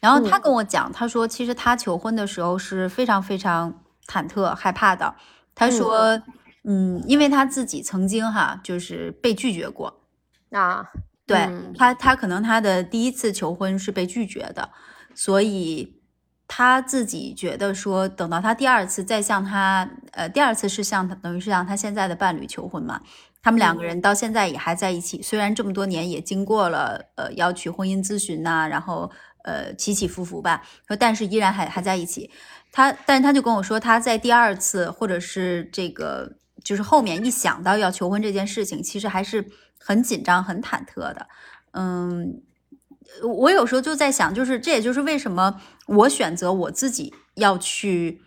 [0.00, 5.14] 然后他跟我讲，他说其实他求婚的时候是非常非常忐忑害怕的。
[5.54, 6.22] 他说，
[6.64, 10.00] 嗯，因为他自己曾经哈就是被拒绝过
[10.50, 10.86] 啊。
[11.26, 14.70] 对他，他可能他的第一次求婚是被拒绝的，
[15.14, 16.00] 所以
[16.46, 23.00] 他自己觉得说，等到他第二次再向他，呃，第二次是向他，等于是向他现在的伴侣求婚嘛。
[23.42, 29.08] 他们两个人到现在也还在一起，虽然这么多年也经过了，呃，要去婚姻咨询呐，然后
[29.44, 32.30] 呃起起伏伏吧，说但是依然还还在一起。
[32.72, 39.46] 他，但是他就跟我说，他在第二次或者是这个，就是后面一想到要求婚这件事情，其实还是。
[39.78, 41.26] 很紧张，很忐忑的，
[41.72, 42.42] 嗯，
[43.22, 48.22] 我有时候就在想，就是这也就是为什么我选择我自己要去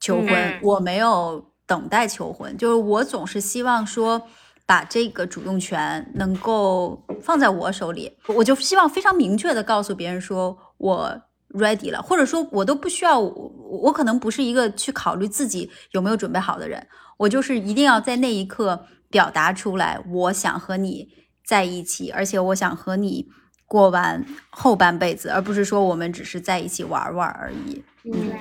[0.00, 4.26] 求婚，我没有等待求婚，就是我总是希望说
[4.66, 11.22] 把这个主动权能够放在我手里，我就希望非常明确的告诉别人说我
[11.54, 16.86] ready 了，或者说我都不需要，我我可能不是一个去考虑自己有没有准备好的人，
[17.16, 18.86] 我就是一定要在那一刻。
[19.10, 21.08] 表达出来，我想和你
[21.46, 23.28] 在一起，而且我想和你
[23.64, 27.84] 过完后半辈子，而不是说我们只是在一起玩玩而已。
[28.02, 28.32] 嗯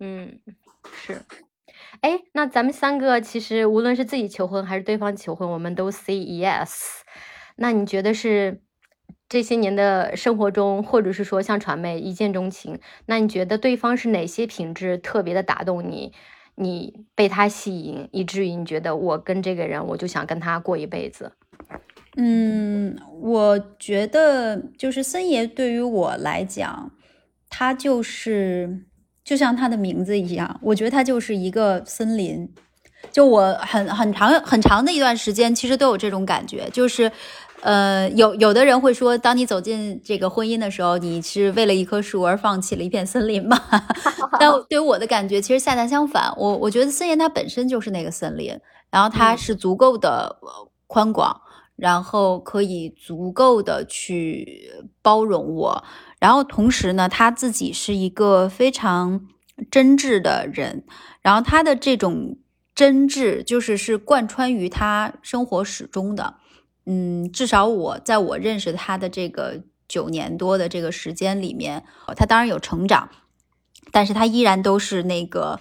[0.00, 0.40] 嗯，
[0.90, 1.20] 是。
[2.00, 6.72] 哎，那咱们三个其实无论是自己求婚还是对方求婚，我们都 say yes。
[7.56, 8.62] 那你觉得是
[9.34, 16.12] 这些年的生活中，或者是说像传媒一见钟情，那你觉得对方是哪些品质特别的打动你？
[16.54, 21.32] 你被他吸引，以至于你觉得我跟这个人，我就想跟他过一辈子。
[22.16, 26.92] 嗯，我觉得就是森爷对于我来讲，
[27.50, 28.84] 他就是
[29.24, 32.48] 就像他的名字一样，我觉得他就是一个森林。
[33.10, 37.10] 就我很很长很长的一段时间，其实都有这种感觉，就是。
[37.64, 43.58] 呃，有有的人会说，当你走进这个婚姻的时候，你是为了一棵树而放弃了一片森林吗？
[44.38, 46.30] 但对于我的感觉，其实恰恰相反。
[46.36, 48.54] 我我觉得森严它本身就是那个森林，
[48.90, 50.36] 然后它是足够的
[50.86, 51.40] 宽广，
[51.76, 55.84] 然后可以足够的去包容我，
[56.18, 59.22] 然后同时呢，他自己是一个非常
[59.70, 60.84] 真挚的人，
[61.22, 62.36] 然后他的这种
[62.74, 66.34] 真挚就是是贯穿于他生活始终的。
[66.86, 71.84] 嗯，至少我在我认识他的这个九年多的这个时间里面，
[72.16, 73.08] 他当然有成长，
[73.90, 75.58] 但是他依然都是那个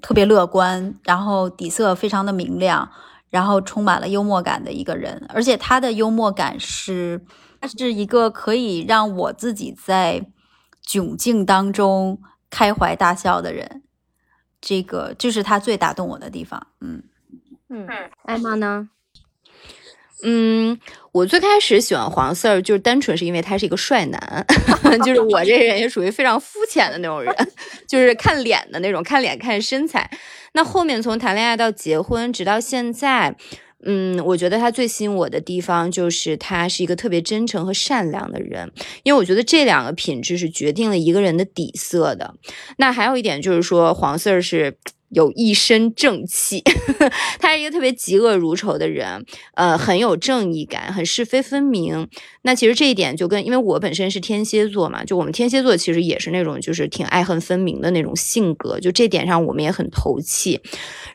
[0.00, 2.90] 特别乐观，然后底色非常的明亮，
[3.30, 5.26] 然后充满了幽默感的一个人。
[5.28, 7.24] 而且他的幽默感是，
[7.60, 10.26] 他是一个可以让我自己在
[10.86, 13.82] 窘境当中开怀大笑的人。
[14.60, 16.68] 这个就是他最打动我的地方。
[16.80, 17.02] 嗯
[17.68, 17.86] 嗯，
[18.24, 18.88] 艾玛呢？
[20.26, 20.78] 嗯，
[21.12, 24.46] 我最开始喜欢黄四儿，就是单纯是因为他是一个帅男，
[25.04, 27.32] 就是我这人也属于非常肤浅的那种人，
[27.86, 30.10] 就是看脸的那种，看脸看身材。
[30.54, 33.36] 那后面从谈恋爱到结婚，直到现在，
[33.84, 42.34] 嗯，我觉得他最吸引我的地方就是他是一个特别真诚和善良的人，因为我觉得这两个品质是决定了一个人的底色的。
[42.78, 44.78] 那还有一点就是说，黄四儿是。
[45.14, 46.62] 有一身正气，
[47.40, 49.24] 他是一个特别嫉恶如仇的人，
[49.54, 52.08] 呃，很有正义感，很是非分明。
[52.42, 60.60] 那其实这一点就跟，因为我本身是天蝎座嘛，就我们天蝎座其实也是那种就是挺爱恨分明的那种性格，就这点上我们也很投气。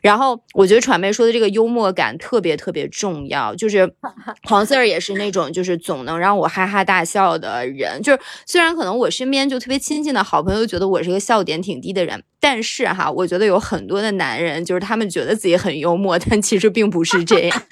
[0.02, 3.94] 然后我觉得传媒说的这个幽默感特别特别重要，就是
[4.48, 8.02] 黄 Sir 也是那种就是总能让我哈哈大笑的人。
[8.02, 17.62] 就是虽然可能我身边就特别亲近的好朋友觉得我是个笑点挺低的人，但是哈，我觉得有很多的男人就是他们觉得自己很幽默，但其实并不是这样。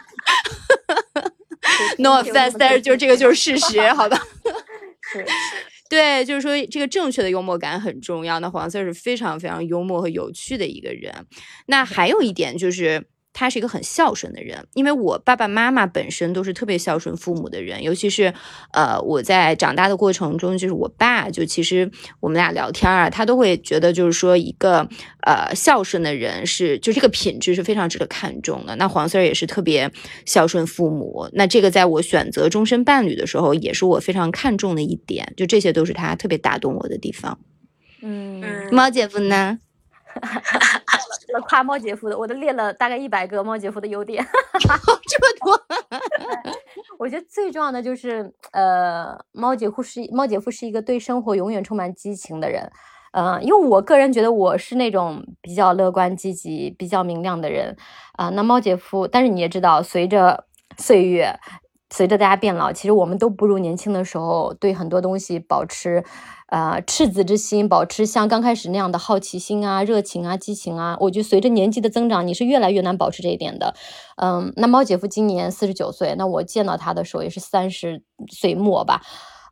[1.98, 4.20] No offense，但是就是这个就是事实，好吧？
[5.12, 5.24] 是。
[5.88, 8.38] 对，就是说这个正确的幽默感很重要。
[8.40, 11.26] 那黄色是非常非常幽默和有趣的一个人。
[11.66, 13.06] 那还有一点就是。
[13.38, 18.34] 他是一个很孝顺的人，因为我爸爸妈妈本身都是特别孝顺父母的人，尤其是
[18.72, 24.88] 呃我在长大的过程中，就是我爸就其实我们俩聊天啊，他都会觉得就是说一个
[25.22, 28.74] 呃孝顺的人是就这个品质是非常值得看重的。
[28.74, 29.88] 那黄 Sir 也是特别
[30.26, 37.38] 孝顺父母，那这个在我选择终身伴侣的时候，也是我非常看重的一点，就这些都是他特别打动我的地方。
[38.02, 39.60] 嗯，猫姐夫呢？
[41.32, 44.24] 了夸猫姐夫的，我都列了大概一百个猫姐夫的优点，
[44.58, 45.62] 这么多。
[46.98, 52.70] 我觉得最重要的就是，呃，猫姐夫是猫姐夫是一个对生活永远充满激情的人，
[53.12, 57.76] 嗯，因为我个人觉得我是那种比较乐观、积极、比较明亮的人，
[58.14, 60.44] 啊，那猫姐夫，但是你也知道，随着
[60.76, 61.32] 岁月，
[61.90, 66.04] 随着大家变老，其实我们都不如年轻的时候对很多东西保持。
[66.50, 73.74] 呃，赤子之心，保持像刚开始那样的好奇心啊、热情啊、激情啊，我觉得随着年纪的增长，你是越来越难保持这一点的。
[74.16, 79.02] 嗯，那猫姐夫今年四十九岁，那我见到他的时候也是三十岁末吧。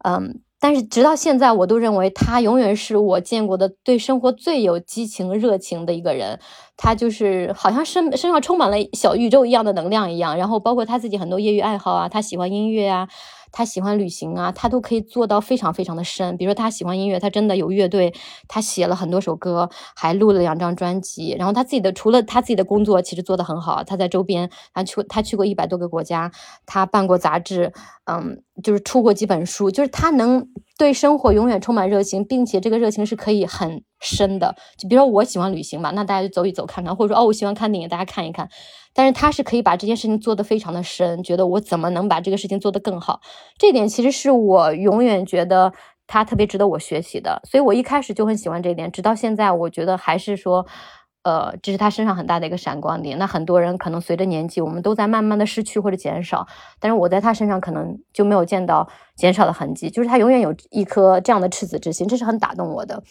[0.05, 6.39] 嗯，但是直到现在，我都认为他永远是我见过的对生活最有激情、热情的一个人。
[6.79, 13.09] 他就是好像身身上充满了小宇宙一样的能量一样，然后包括他自己很多业余爱好啊，他喜欢音乐啊。
[13.53, 16.37] 他喜欢旅行啊，他都可以做到非常非常的深。
[16.37, 18.13] 比如说他喜欢音乐，他真的有乐队，
[18.49, 21.35] 他写了很多首歌，还录了两张专辑。
[21.39, 23.83] 然后他自己的除了他自己的工作，其实做得很好。
[23.85, 26.31] 他在周边，他去他去过一百多个国家，
[26.67, 27.73] 他办过杂志，
[28.05, 29.71] 嗯，就是出过几本书。
[29.71, 34.55] 就是他能对生活永远充满热情，并且这个热情是可以很深的。
[34.77, 38.49] 就比如说我喜欢旅行嘛，那大家就走一走看看，或者说哦我喜欢看电影，大家看一看。
[38.97, 43.21] 但是他是可以把这件事情做得非常的深，觉得我怎么能把这个事情做得更好，
[43.59, 45.73] 这点其实是我永远觉得
[46.07, 50.65] 他特别值得我学习的，所以我一开始就很喜欢这一点，直到现在，我觉得还是说，
[51.25, 53.19] 呃，这是他身上很大的一个闪光点。
[53.19, 56.47] 那很多人可能随着年纪，我们都在慢慢的失去或者减少，
[56.81, 63.03] 但是我在他身上可能就没有见到减少的痕迹，就是他永远有一颗这样的赤子之心，这是很打动我的。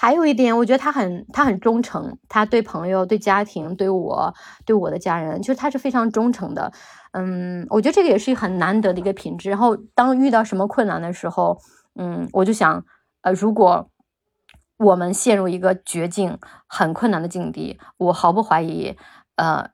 [0.00, 4.34] 还有一点，我觉得他很他很忠诚，他对朋友、对家庭、对我、
[4.64, 6.72] 对我的家人，就是他是非常忠诚的。
[7.12, 9.50] 嗯，我觉得这个也是很难得的一个品质。
[9.50, 11.58] 然后当遇到什么困难的时候，
[11.96, 12.82] 嗯，我就想，
[13.20, 13.90] 呃，如果
[14.78, 18.96] 我们陷入一个绝境、很困难的境地，我毫不怀疑，
[19.36, 19.68] 呃，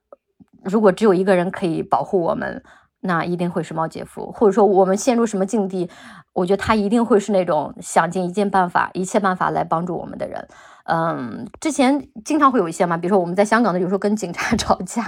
[0.64, 2.64] 如果只有一个人可以保护我们。
[3.07, 5.88] 那一定会是猫姐夫，或者说我们陷入什么境地，
[6.32, 10.46] 我觉得他一定会是那种想尽一切办法、一切办法来帮助我们的人。
[10.89, 15.03] 嗯，之前经常会有一些嘛，比如说我们在香港的，有时候跟警察 吵架，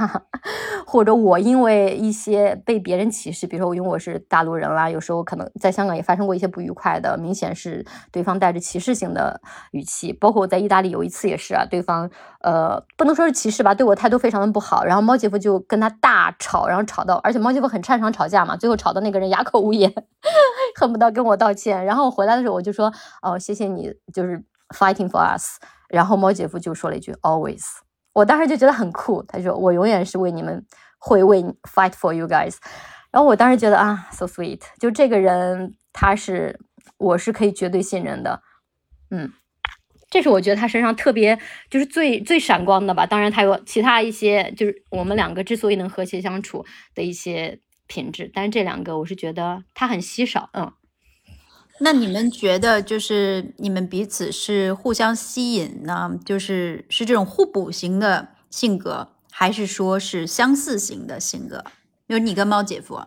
[0.85, 10.13] 或者我因为一些被别人歧视，比如说我因为我是大陆人啦，有时候可能在香港也发生过一些不愉快的，明显是对方带着歧视性的语气。
[10.13, 12.11] 包括我在意大利有一次也是啊，对方
[12.41, 19.95] 呃不能说是歧视吧，对我态度非常的不好，然后猫姐夫就跟他大吵，然后吵到，而且猫姐夫很擅长吵架嘛，最后吵到那个人哑口无言，
[20.75, 21.85] 恨不得跟我道歉。
[21.85, 24.43] 然后我回来的时候我就说哦，谢谢你，就是。
[24.77, 25.57] Fighting for us，
[25.89, 27.65] 然后猫姐夫就说了一句 Always，
[28.13, 29.23] 我当时就觉得很酷。
[29.23, 30.67] 他说我永远是为你们
[30.99, 32.57] 会为 fight for you guys。
[33.11, 36.61] 然后我当时觉得啊，so sweet，就这个人他是
[36.99, 38.43] 我是可以绝对信任的。
[39.11, 39.33] 嗯，
[40.11, 41.39] 这是我觉得他身上特别
[41.71, 43.07] 就是最最闪光的吧。
[43.07, 46.63] 当然他有其他一些就是我们两个之所以能和谐相处
[46.95, 50.51] 的一些品质，但是这两个我是觉得他很稀少。
[50.53, 50.71] 嗯。
[51.81, 56.19] 那你们觉得，就是你们彼此是互相吸引呢？
[56.25, 61.65] 就是是这种互补型的性格，还是说是相似型的性格？
[62.09, 63.01] 就是你跟猫姐夫，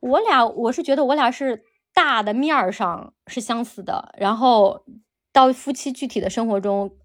[0.00, 4.84] 我俩我是觉得我俩是大的面儿上是相似的，然后
[5.32, 6.96] 到夫妻具体的生活中。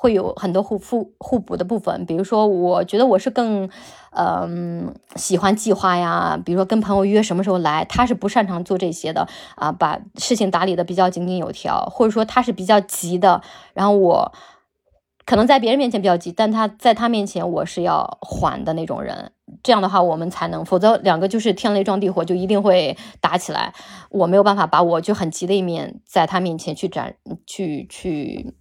[0.00, 3.68] 会有很多互互互补的部分，比如说，我觉得我是更，
[4.12, 13.42] 嗯，喜欢计划呀，比如说跟朋友约什么时候来，他是不擅长做这些的啊，把事情打理的比较井井有条，或者说他是比较急的，
[13.74, 14.32] 然后我
[15.26, 19.32] 可能在别人面前比较急，但他在他面前我是要缓的那种人，
[19.62, 23.74] 这样的话我们才能，否则两个就是天雷撞地火，就一定会打起来，
[24.08, 28.54] 我没有办法把我就很急的一面在他面前去展去去。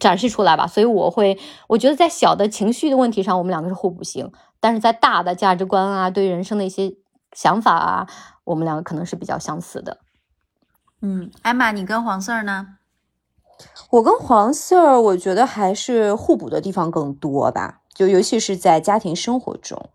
[0.00, 1.38] 展示出来吧，所以我会，
[1.68, 6.96] 我觉得在小的情绪的问题上，我们两个是互补型，但是在大的价值观啊，对人生的一些
[7.32, 8.06] 想法啊，
[8.42, 9.98] 我们两个可能是比较相似的。
[11.00, 12.66] 嗯，艾玛，你跟黄 Sir 呢？
[13.90, 19.90] 我跟黄 Sir，我觉得还是互补的地方更多吧，就尤其是在家庭生活中。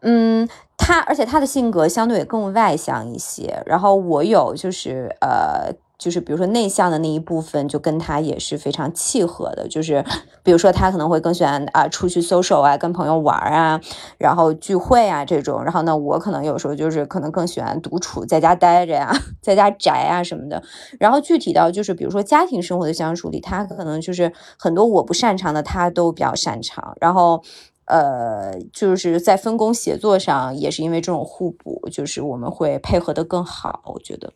[0.00, 0.48] 嗯，
[0.78, 5.74] 他而且他的性格相对也更外向一些，然后我有就是呃。
[6.02, 9.68] 就是比如说内向的那一部分，就跟他也是非常契合的。
[9.68, 10.04] 就是
[10.42, 13.80] 比如说他可能会更喜欢啊出去 social 啊，跟朋友玩啊，
[14.18, 15.62] 然后聚会啊这种。
[15.62, 20.60] 然后呢，我可能有时候就是可能更喜欢独处，在家待着呀， 在家宅啊什么的。
[20.98, 26.96] 然后具体到就是比如说家庭生活的相处里，他可能就是很多我不擅长的，他都比较擅长。
[27.00, 27.40] 然后
[27.84, 33.82] 呃，就是在分工协作上也是因为这种互补，就是我们会配合的更好。
[33.84, 34.32] 我觉得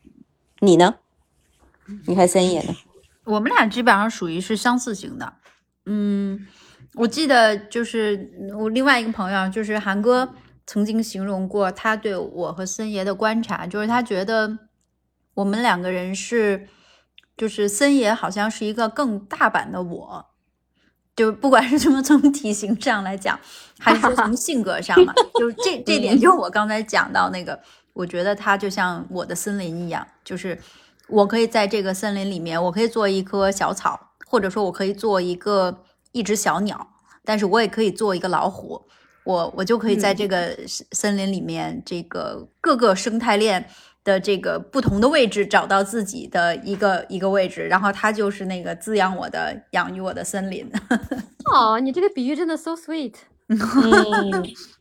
[0.61, 0.95] 你呢？
[2.07, 2.75] 你看森爷呢？
[3.25, 5.33] 我们俩基本上属于是相似型的。
[5.87, 6.47] 嗯，
[6.95, 10.33] 我记得就是我另外一个朋友，就是韩哥
[10.67, 14.59] 曾经形容过他对我和森爷的观察，就是他觉得
[15.35, 16.69] 我们两个人是，
[17.37, 20.27] 就是森爷好像是一个更大版的我，
[21.17, 23.39] 就不管是从从体型上来讲，
[23.79, 27.61] 还是说从性格上嘛， 就是这这点，就我刚才讲到那个，
[27.93, 30.57] 我觉得他就像我的森林一样，就是。
[31.09, 35.83] 我可以在这个森林里面，我可以做一棵小草，或者说我可以做一个
[36.13, 36.87] 一只小鸟，
[37.25, 38.83] 但是我也可以做一个老虎，
[39.25, 40.57] 我我就可以在这个
[40.93, 43.69] 森林里面，这个各个生态链
[44.03, 50.71] 的这个不同的位置找到自己的一个一个位置，然后它就是那个滋养我的、养育我的森林。
[51.53, 53.15] 哦，你这个比喻真的 so sweet。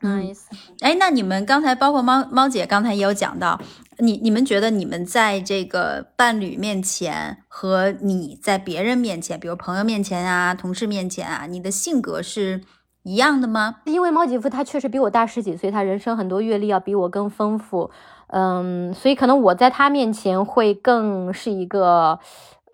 [0.00, 0.42] Nice，
[0.80, 3.60] 哎，那你们刚才包括猫猫姐刚才也有讲到，
[3.98, 12.62] 你你们觉得你们在这个伴侣面前和你在别人面前，比如朋友面前啊、同事面前啊，你的性格是
[13.02, 13.80] 一样的吗？
[13.86, 17.90] 因为猫姐夫他确实比我大十几岁，他人生很多阅历要比我更丰富，
[18.28, 22.20] 嗯，所以可能我在他面前会更是一个，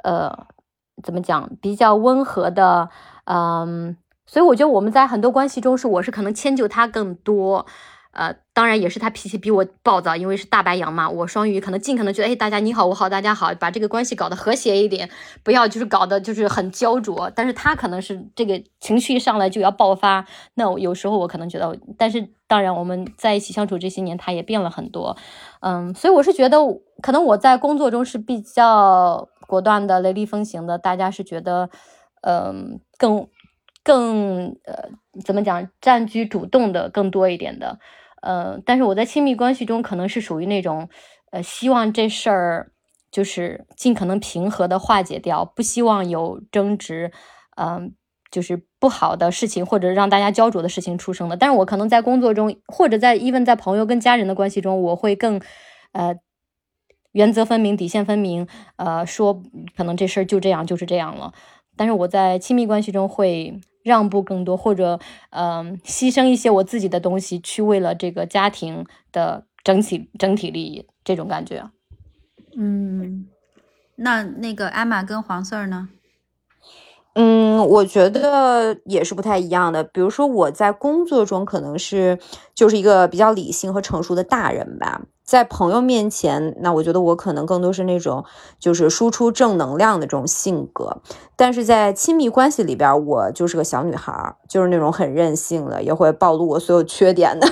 [0.03, 0.47] 呃，
[1.03, 2.91] 怎么讲，比较温和的，
[3.25, 3.97] 嗯。
[4.35, 7.65] 所以我觉得我们在很多关系中是我是可能迁就他更多，
[8.11, 11.09] 呃，当然也是他脾气比我暴躁，因为是大白羊嘛。
[11.09, 15.09] 我双鱼可能尽可能觉得，哎，大家你好我好大家好，把这个关系搞得和谐一点，
[15.45, 17.31] 不要就是搞得就是很焦灼。
[17.33, 25.17] 但是他可能是这个情绪一上来就要爆发，那有时候我可能觉得，但是当然我们在一起相处这些年，他也变了很多，
[25.61, 26.59] 嗯，所以我是觉得
[27.01, 31.71] 可能我在工作中是比较果断的、雷厉风行的，大家是觉得，
[32.23, 33.29] 嗯，更。
[33.85, 34.89] 更呃，
[35.25, 37.79] 怎么讲，占据主动的更多一点的，
[38.23, 40.89] 呃，但是我在亲密关系中可能是属于那种，
[41.31, 42.73] 呃，希望这事儿
[43.13, 47.13] 就是尽可能平和的化解掉，不希望有争执，
[47.59, 47.95] 嗯，
[48.31, 51.37] 就是不好的事情或者让大家焦灼的事情出生的。
[51.37, 55.39] 但是我可能在工作中或者在 even 在朋友跟家人的关系中，我会更，
[55.93, 56.17] 呃，
[57.13, 59.43] 原则分明，底线分明，呃，说
[59.77, 61.35] 可能这事儿就这样就是这样了。
[61.77, 63.61] 但是我在亲密关系中会。
[63.85, 64.99] 让步更多，或者
[65.31, 71.71] 嗯，牺牲一些我自己的东西，去为了这个家庭的整体整体利益，这种感觉。
[72.57, 73.27] 嗯，
[73.97, 75.91] 那那个艾玛跟黄四儿呢？
[77.17, 79.85] 嗯，我觉得也是不太一样的。
[79.85, 82.19] 比如说我在工作中可能是
[82.55, 85.03] 就是一个比较理性和成熟的大人吧。
[85.25, 88.23] 在朋友面前，那我觉得我可能更多是那种
[88.59, 90.99] 就是输出正能量的这种性格，
[91.35, 97.49] 但是在亲密关系里边，我就是个小女孩，就是那种很任性的，也会暴露我所有缺点的。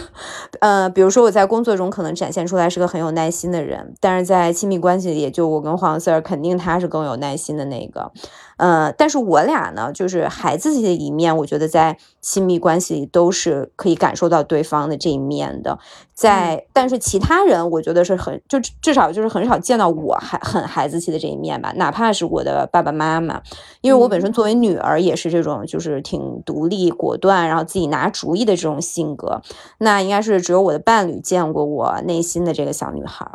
[0.60, 8.12] 呃，比如说我在工作中可能展现出来是个很有耐心的人，但是在亲密关系里，也就我跟黄 Sir 肯定他是更有耐心的那个。
[8.58, 15.78] 呃，但是我俩呢，就是孩子气的一面，我觉得在亲密关系里都是可以感受到对方的这一面的。
[16.14, 21.72] 在，但是其他人，我觉得是很，就至少就是很少见到我还很孩子气的这一面吧。
[21.76, 23.42] 哪怕是我的爸爸妈妈，
[23.80, 29.42] 因为我本身作为女儿也是这种，就是挺独立果断，然后自己拿主意的这种性格。
[29.78, 33.26] 那应该是只有我的伴侣见过我内心的这个小女孩，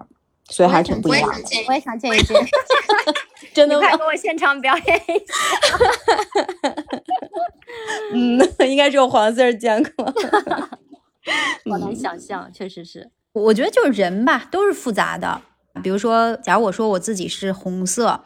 [0.49, 1.35] 所以还是挺不一样的。
[1.67, 2.37] 我也想见一见。
[3.53, 5.33] 真的，快给我现场表演一下。
[8.13, 8.39] 嗯，
[8.69, 10.05] 应该只有黄色见过。
[11.69, 13.11] 好难想象，确实是。
[13.33, 15.41] 我觉得就是人吧，都是复杂的。
[15.83, 18.23] 比如说，假如我说我自己是红色，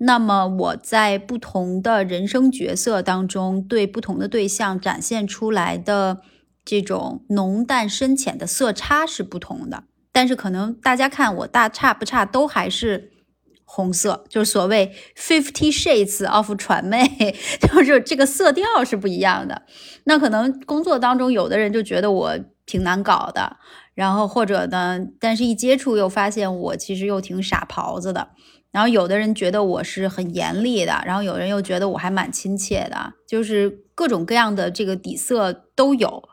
[0.00, 6.22] 那么我在不同的人生角色当中，对不同的对象展现出来的
[6.64, 9.84] 这种浓淡深浅的色差是不同的。
[10.10, 13.12] 但是可能大家看我大差不差，都还是。
[13.70, 19.62] 红色 就是所谓 Fifty Shades of 传媒， 就是这个色调是不一样的。
[20.04, 23.58] 那可能工作当中，有的人就觉得我挺难搞的，
[23.94, 28.30] 然后或者呢，但是一接触又发现我其实又挺傻狍子的。
[28.70, 36.28] 然后有的人觉得我是很严厉的，然后有人又觉得我还蛮亲切的，就是各种各样的这个底色都有。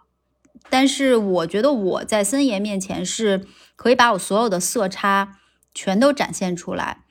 [0.70, 5.38] 但是我觉得我在森严面前是可以把我所有的色差
[5.74, 7.05] 全都展现出来。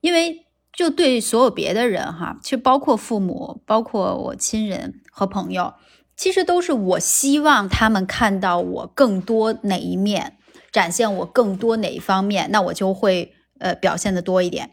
[0.00, 5.74] 因为就对所有别的人哈，其实包括父母，包括我亲人和朋友，
[6.16, 10.36] 其实都是我希望他们看到我更多哪一面，
[10.70, 14.70] 展现我更多哪一方面，那我就会呃表现的多一点。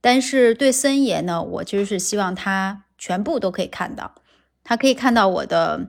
[0.00, 4.14] 但是对森爷呢，我就是希望他全部都可以看到，
[4.62, 5.88] 他可以看到我的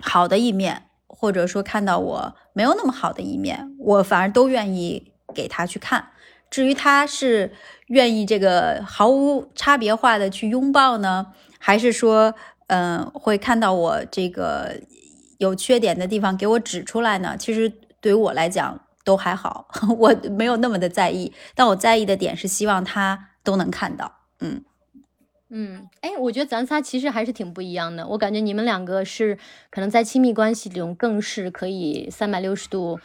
[0.00, 6.10] 好的一面，或者说看到我没有那么好的一面，我反而都愿意给他去看。
[6.50, 7.52] 至于他是
[7.88, 11.26] 愿意这个毫无差别化的去拥抱呢，
[11.58, 12.34] 还是说，
[12.68, 14.80] 嗯，会看到我这个
[15.38, 17.36] 有缺点的地方给我指出来呢？
[17.38, 19.68] 其实对于我来讲都还好，
[19.98, 21.32] 我没有那么的在意。
[21.54, 24.20] 但我在意的点是希望他都能看到。
[24.40, 24.64] 嗯
[25.48, 28.06] 嗯，哎，我觉得咱仨其实还是挺不一样的。
[28.08, 29.38] 我感觉你们两个是
[29.70, 32.98] 可能在亲密关系中更是可以三百六十度，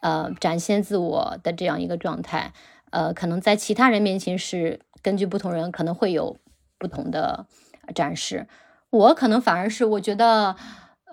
[0.00, 2.52] 呃，展现自我的这样一个状态。
[2.90, 6.36] 呃，可能在其他人面前是根据不同人可能会有
[6.78, 7.46] 不同的
[7.94, 8.46] 展示。
[8.90, 10.56] 我可能反而是我觉得，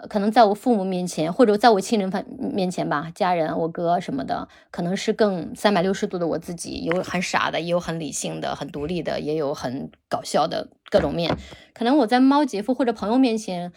[0.09, 11.37] 可能在我父母面前或者在我亲人面面前吧，家人、我哥什么的，可能是更三百六十度的我自己，有很傻的，也有很理性的、很独立的，也有很搞笑的各种面。
[11.73, 13.73] 可能我在猫姐夫或者朋友面前，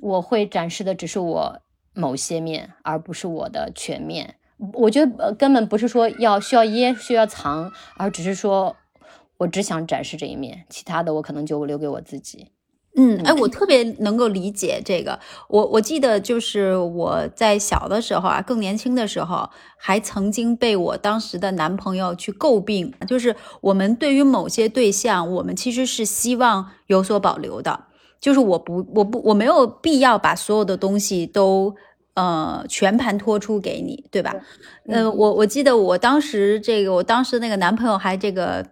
[0.00, 1.60] 我会展示的只是我
[1.92, 4.36] 某些面，而不是我的全面。
[4.74, 8.76] 我觉得根本不是说要需要掖需要藏，而只是说
[9.38, 12.48] 我只想展示这一面，其他的我可能就留给我自己。
[12.96, 15.18] 嗯，哎，我特别能够理解这个。
[15.48, 19.48] 我我记得就是我在小的时候啊，更年轻的时候，
[19.78, 27.84] 还曾经被我当时的男朋友去诟病，就是我们对于某些对象，我们其实是希望有所保留的，
[28.20, 31.74] 就是我不我不我没有必要把所有的东西都。
[32.14, 34.34] 呃，全盘托出给你，对吧？
[34.88, 38.66] 嗯，我我记得我当时这个，我当时那个男朋友还这个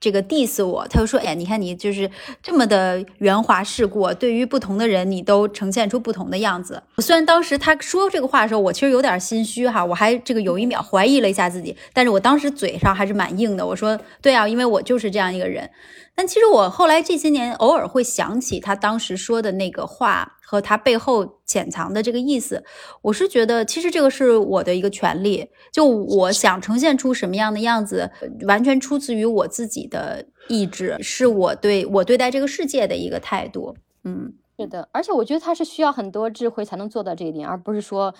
[0.00, 2.10] 这个 diss 我，他就说：“哎，你看你就是
[2.42, 15.70] 这么的圆滑世故，对于不同的人，你都呈现出不同的样子。”虽然当时他说这个话的时候，我其实有点心虚哈，我还这个有一秒怀疑了一下自己，但是我当时嘴上还是蛮硬的，我说：“对啊，因为我就是这样一个人。”
[16.18, 22.62] 但其实我后来这些年偶尔会想起他当时说的那个话和他背后潜藏的这个意思，
[23.02, 28.08] 我是觉得其实这个是我的一个权利，就我想呈现出什么样的样子，
[28.46, 33.74] 完全出自于我自己的意志，是我对我对待这个世界的一个态度。
[34.04, 38.14] 嗯，是的，而且我觉得他是需要很多智慧才能做到这一点，而不是说。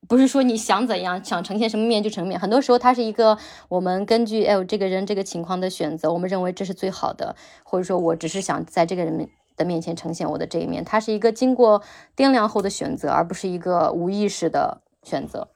[0.08, 2.40] 不是说你想怎样，想呈现什么面就成面。
[2.40, 3.38] 很多时候，它是一个
[3.68, 9.30] 我们根据哎，这个人这个情况的选择，我们认为这是最好的，或者说我只是想在这个人面
[9.60, 10.84] 的面前呈现我的这一面。
[10.84, 11.84] 它是一个经过
[12.18, 15.50] 掂量后的选择，而不是一个无意识的选择。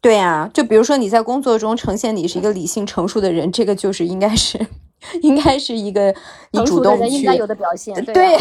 [0.00, 4.64] 对呀，就比如说你在工作中呈现你是一个理性成熟的人，这个就是应该是。
[5.22, 6.14] 应该是一个
[6.52, 8.36] 你主动人应该有的表现，对，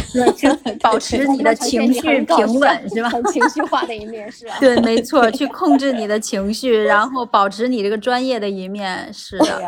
[0.81, 3.09] 保持你的情绪平稳是吧？
[3.31, 9.61] 情绪化的一面是吧， 对，没错， 去控制你的情绪，然后保持你这个专业的一面，是的，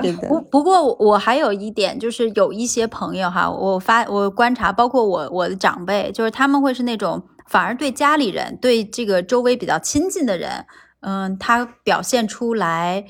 [0.00, 0.28] 对的。
[0.28, 10.64] 不不过我还有一点，就是有一些朋友哈，我发我观察，包括我我的长辈，就是他们会是那种反而对家里人、对这个周围比较亲近的人，
[11.00, 13.04] 嗯，他表现出来。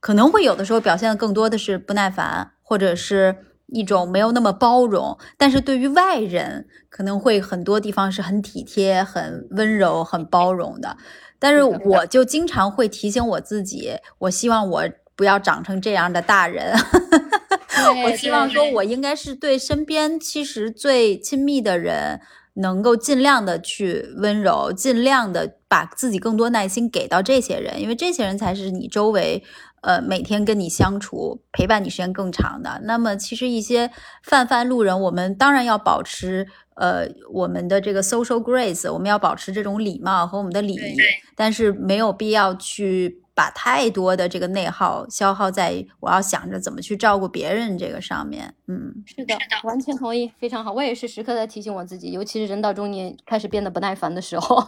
[0.00, 3.36] 可能会有的时候表现的更多的是不耐烦，或者是
[3.66, 5.18] 一种没有那么包容。
[5.36, 10.96] 但是对于外人，可能会很多地方是很体贴、很温柔、很包容的。
[11.38, 16.74] 但是我就经常会提醒我自己，我希望我不要长成这样的大人。
[18.04, 22.20] 我希望说，我应该是对身边其实最亲密的人，
[22.54, 29.44] 能够尽量的去温柔，尽量的把自己更多耐心给到这些人，因为这些人才是你周围。
[29.82, 33.90] 呃，每天跟你相处、陪伴你时间更长的，那么其实一些
[34.22, 40.96] 泛泛路人，我们当然要保持呃我们的这个 social grace，我们要保持这种礼貌和我们的礼仪，
[41.36, 48.52] 但是没有必要去把太多的这个内耗消耗在我要想着怎么去照顾别人这个上面。
[48.66, 50.72] 嗯，是的，完全同意，非常好。
[50.72, 54.66] 我也是时刻在提醒我自己，尤其是人到中年开始变得不耐烦的时候。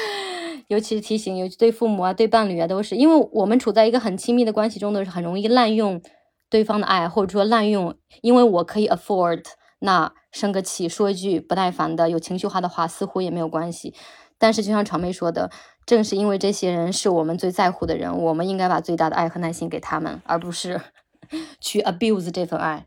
[0.68, 6.02] 尤其是提醒，尤其对父母啊、对伴侣啊，都是因为我们处在一个很亲密的关系中的是很容易滥用
[6.50, 9.42] 对方的爱，或者说滥用，因为我可以 afford，
[9.78, 13.94] 那生个气，说一句不耐烦的、有情绪化的话，似乎也没有关系。
[14.38, 15.50] 但是就像传媒说的，
[15.86, 20.80] 正是因为这些人是我们最在乎的人，我们应该把最大的爱和耐心给他们，而不是
[21.60, 22.86] 去 abuse 这份爱。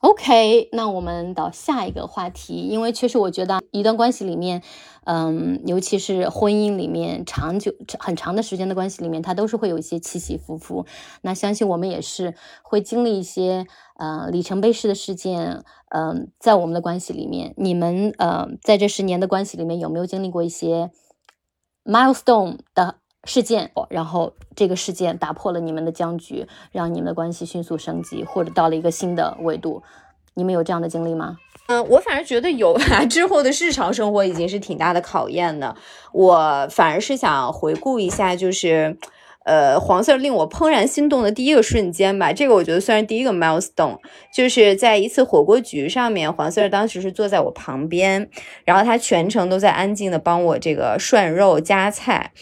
[0.00, 4.62] OK，那我们到下一个话题，因为确实我觉得一段关系里面，
[5.04, 10.84] 嗯，尤其是婚姻里面长久很长的时间的关系里面，它都是会有一些起起伏伏。
[11.22, 20.90] 那相信我们也是会经历一些呃里程碑式的事件，嗯，在我们的关系里面，你们呃在这十年的关系里面有没有经历过一些
[21.84, 22.96] milestone 的？
[23.26, 29.82] 事件，然后这个事件打破了你们的僵局，让你们的关系迅速升级，或者到了一个新的维度。
[30.34, 31.38] 你们有这样的经历吗？
[31.68, 33.02] 嗯，我反而觉得有吧。
[33.08, 35.74] 之后的日常生活已经是挺大的考验的。
[36.12, 38.98] 我反而是想回顾一下，就是，
[39.44, 42.32] 呃，黄色令我怦然心动的第一个瞬间吧。
[42.32, 43.98] 这个我觉得算是第一个 milestone，
[44.34, 48.28] 就是在一次火锅局上面，黄色当时是坐在我旁边，
[48.64, 52.32] 然后他全程都在安静的帮我这个涮肉夹菜。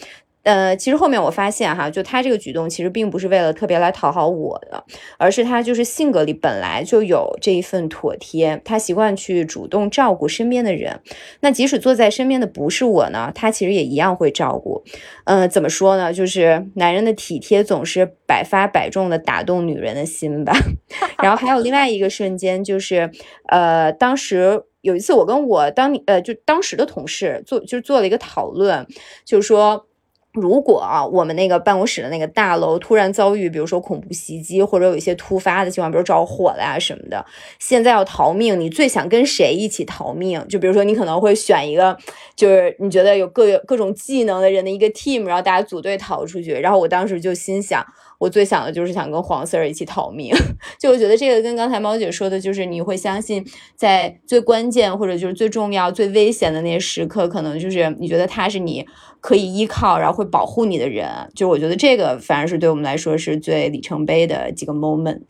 [0.43, 4.83] 呃，其实后面我发现哈，就他这个举动其实并不是为了特别来讨好我的，
[5.17, 10.99] 而是他就是性格里本来就有这一份妥帖，他习惯去主动照顾身边的人。
[11.39, 14.83] 那即使坐在身边的不是我呢，他其实也一样会照顾。
[15.23, 16.11] 嗯，怎么说呢？
[16.11, 20.53] 就是男人的体贴总是百发百中的打动女人的心吧。
[21.23, 23.09] 然后还有另外一个瞬间，就是
[23.47, 28.85] 呃，当时有一次我跟我当呃就当时的同事做就是做了一个讨论，
[29.23, 29.87] 就是说。
[30.33, 37.23] 如果啊，我们那个办公室的那个大楼突然遭遇，比如说恐怖袭击，或者有一些突发的情况，比如着火了呀什么的，
[37.59, 40.43] 现在要逃命，你最想跟谁一起逃命？
[40.47, 41.95] 就比如说，你可能会选一个，
[42.35, 46.51] 就是你觉得有各各种技能的人的一个 team，然后大家组队逃出去。
[46.53, 47.85] 然后我当时就心想，
[48.23, 50.33] 我最想的就是想跟黄 Sir 一起逃命。
[50.79, 53.45] 就我觉得这个跟刚才猫姐说的，就是你会相信，
[53.75, 58.85] 在最关键或者就是最重要、最危险的那些时刻，可能就是你觉得他是你。
[59.25, 65.21] 可以依靠，然后会保护你的人，就我觉得这个反而是对我们来说是最里程碑的几个 moment。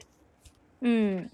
[0.82, 1.30] 嗯，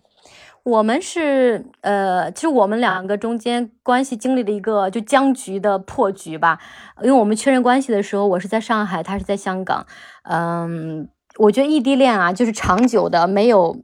[0.64, 6.60] 我们是呃，其实我们两个中间关系经历了一个就僵局的破局吧，
[7.02, 9.88] 因为我们确认关系的时候，我是在上海，他是在香港。
[10.24, 11.08] 嗯，
[11.40, 13.76] 我觉得异地恋啊，就是长久的没有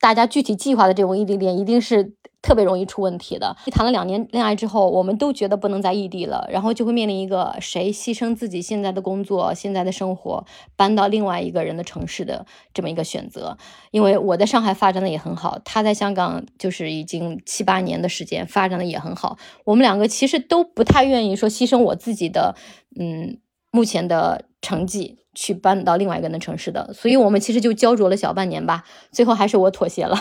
[0.00, 2.14] 大家具体计划的这种异地恋，一定是。
[2.44, 3.56] 特别容易出问题的。
[3.70, 10.44] 谈了两年恋爱之后，我们都觉得不能在异地了，然后就会面临一个谁牺牲自己现在的工作、现在的生活，
[10.74, 12.44] 搬到另外一个人的城市的
[12.74, 13.56] 这么一个选择。
[13.92, 19.38] 因为我在上海发展的也很好，他在香港就是已经七八年的时间发展的也很好。
[19.64, 22.56] 我们两个其实都不太愿意说牺牲我自己的，
[22.98, 23.38] 嗯，
[23.70, 30.16] 目前的成绩去搬到另外一个人的城市的，所以我们其实就焦灼了小半年吧，最后还是我妥协了。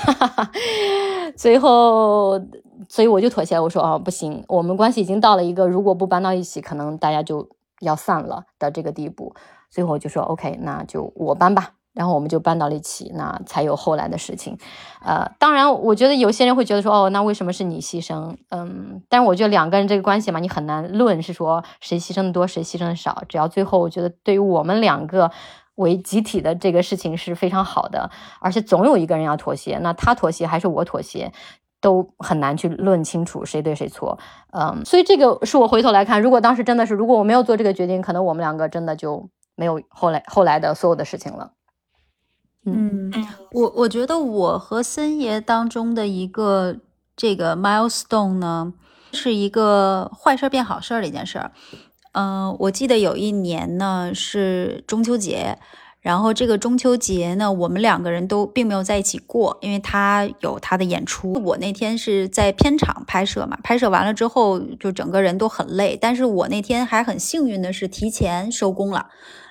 [1.35, 2.39] 最后，
[2.89, 3.63] 所以我就妥协了。
[3.63, 7.49] 我说：“哦，不行，我们关系已经到了一个如果不搬到一起，可能大家就
[7.79, 9.33] 要散了的这个地步。”
[9.71, 14.57] 最后我就说：“OK，那就我搬吧。”然后我们就搬到了一起，那才有后来的事情。
[15.03, 23.23] 呃，当然，我觉得有些人会觉得说：“哦，那为什么是你牺牲？”嗯，但是我觉得两个人这个关系嘛，你很难论是说谁牺牲的多，谁牺牲的少。
[23.27, 25.31] 只要最后，我觉得对于我们两个。
[25.75, 29.79] 为集体的这个事情是非常好的，而且总有一个人要妥协。
[29.79, 31.31] 那他妥协还是我妥协，
[31.79, 34.19] 都很难去论清楚谁对谁错。
[34.51, 41.53] 嗯，所以这个是我回头来看，如果当时真的是，如果我没有做这个决定，可能我们两个真的就没有后来后来的所有的事情了。
[42.65, 43.11] 嗯，
[43.51, 46.77] 我我觉得我和森爷当中的一个
[47.15, 48.73] 这个 milestone 呢，
[49.13, 51.51] 是一个坏事变好事的一件事儿。
[52.13, 55.57] 嗯，我记得有一年呢是中秋节，
[56.01, 61.33] 然后这个中秋节呢，我们两个人都并没有在一起过，因为他有他的演出。
[61.43, 69.07] 我那天是在片场拍摄嘛，拍摄完了之后就整个人都很累，但是我那天还很幸运的是提前收工了，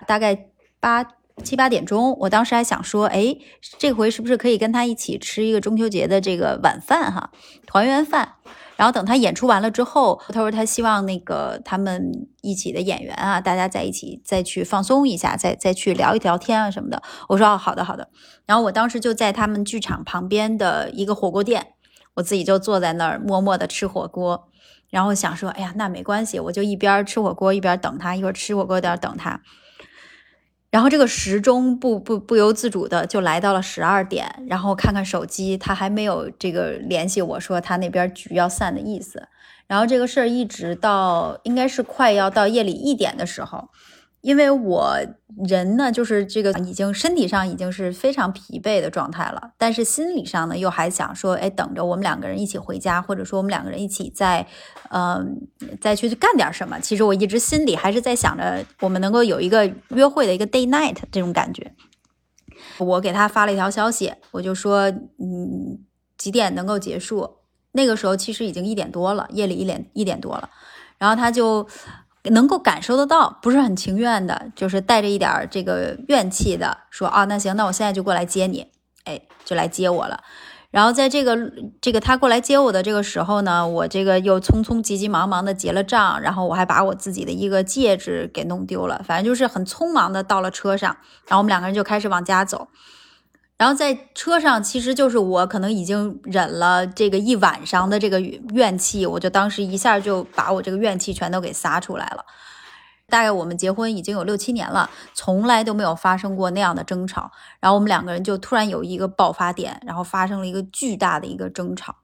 [0.06, 0.46] 大概
[0.78, 1.04] 八
[1.41, 2.16] 七八点钟。
[2.20, 3.36] 我当时还想说，哎，
[3.78, 7.30] 这回是不是可以跟他一起吃一个中秋节的这个晚饭哈，
[7.66, 8.34] 团圆饭。
[8.76, 17.03] 然后等他演出完了之后，他说他希望那个他们一起的演员啊，大家在一起再去放松一下，再再去聊一聊天啊什么的。
[17.28, 18.09] 我说哦，好的好的。
[18.47, 21.74] 然后我当时就在他们剧场旁边的一个火锅店，
[22.14, 24.49] 我自己就坐在那儿默默的吃火锅，
[24.88, 29.43] 然后想说，哎呀，那没关系，我就一边吃火锅一边等他，一会儿吃火锅一边等他。
[30.71, 39.29] 然后这个时钟不不不由自主的就来到了十二点，然后看看手机，他还没有这个联系我说他那边局要散的意思，
[39.66, 43.68] 然后这个事儿一直到应该是快要到夜里一点的时候。
[44.21, 44.99] 因为我
[45.47, 54.47] 人呢，就是这个已经身体上已经是非常疲惫的状态了，但是心理上呢，又还想说，哎，等着我们两个人一起回家，或者说我们两个人一起再，
[54.91, 55.49] 嗯，
[55.81, 56.79] 再去干点什么。
[56.81, 61.73] 其实我一直心里还是在想着，我们能够有一个约会的一个 day night 这种感觉。
[62.79, 65.85] 我给他发了一条消息，我就说，嗯。
[66.21, 67.39] 几点能够结束。
[67.73, 70.51] 那个时候其实已经一点多了，夜里一点一点多了，
[70.99, 71.66] 然后他就
[72.25, 78.66] 能够感受得到，不是很情愿的，就是带着一点这个怨气的说啊，那行，那我现在就过来接你，
[79.05, 80.23] 哎，就来接我了。
[80.71, 81.37] 然后在这个
[81.81, 90.97] 这个他过来接我的这个时候呢，我这个又匆匆急急忙忙的结了账，然后我还把我自己的一个戒指给弄丢了，反正就是很匆忙的到了车上，
[91.27, 92.68] 然后我们两个人就开始往家走。
[93.61, 102.24] 然后在车上，其实就是我可能已经忍了这个一晚上的这个怨气，我就当时一下就把我这个怨气全都给撒出来了。
[103.11, 107.32] 大概我们结婚已经有六七年了，从来都没有发生过那样的争吵。
[107.61, 111.96] 然后我们两个人就突然有一个爆发点，然后发生了一个巨大的一个争吵。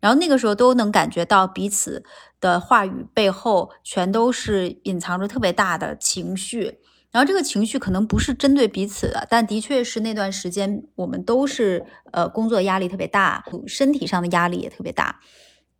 [0.00, 2.04] 然后那个时候都能感觉到彼此
[2.38, 6.80] 的话语背后全都是隐藏着特别大的情绪。
[7.10, 15.20] 然后这个情绪可能不是针对彼此的，但的确是那段时间我们都是呃工作压力特别大，身体上的压力也特别大。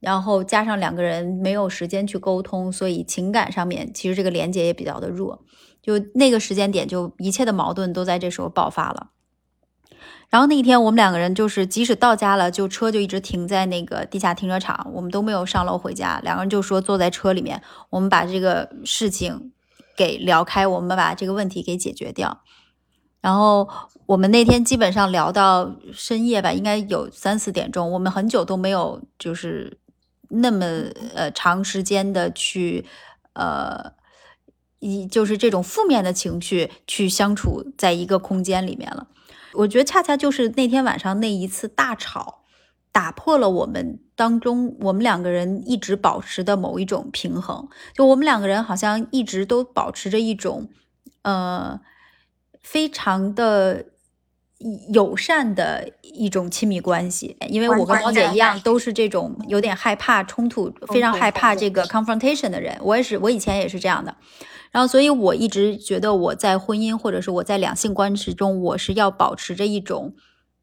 [0.00, 5.44] 然后加上两个人没有时间去沟通，所以情感上面其实这个连接也比较的弱。
[5.82, 9.10] 就那个时间点，就一切的矛盾都在这时候爆发了。
[10.30, 16.20] 然后那一天，我们两个人就是即使到家了，就车就一直停在那个地下停车场，我们都没有上楼回家。
[16.22, 19.52] 两个人就说坐在车里面，我们把这个事情
[19.98, 22.44] 给聊开，我们把这个问题给解决掉。
[23.20, 23.68] 然后
[24.06, 29.78] 我们那天基本上聊到深夜吧，应该有三四点钟，我们很久都没有就是。
[30.30, 30.66] 那么
[31.14, 32.84] 呃长时间的去
[33.32, 33.92] 呃
[34.78, 39.06] 一就是这种负面的情绪去相处在一个空间里面了，
[39.54, 42.37] 我觉得恰恰就是那天晚上那一次大吵，
[42.98, 50.68] 打破了我们当中我们两个人一直保持的某一种平衡，就我们两个人好像一直都保持着一种
[51.22, 51.80] 呃
[52.62, 53.86] 非常的。
[54.92, 62.76] 友善的一种亲密关系，因为我跟猫姐一样，都是这种有点害怕冲突、非常害怕这个 confrontation 的人。
[62.82, 64.12] 我也是，我以前也是这样的。
[64.72, 70.16] 然后，所以我一直觉得我在婚姻或者是我在两性关系中，我是要保持着一种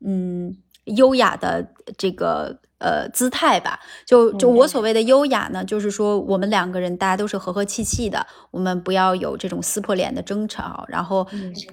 [0.06, 1.68] 嗯优雅的
[1.98, 2.60] 这个。
[2.78, 11.26] 呃，姿态吧，就就我所谓的优雅呢，就是说我们两个人大家都是和和气气的，我们不要有这种撕破脸的争吵，然后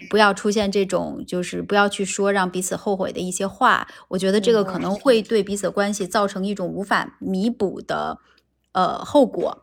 [0.09, 3.87] 不要出现这种就是不要去说让彼此后悔的一些话。
[4.09, 8.19] 我觉得这个可能会对彼此关系造成一种无法弥补的
[8.71, 9.62] 呃后果。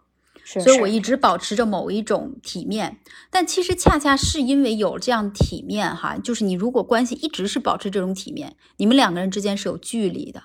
[0.64, 10.42] 所以我一直保持着某一种体面，但其实恰恰是因为有这样体面哈，就是你如果关系一直是保持这种体面，你们两个人之间是有距离的。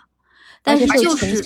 [0.66, 1.42] 但是就是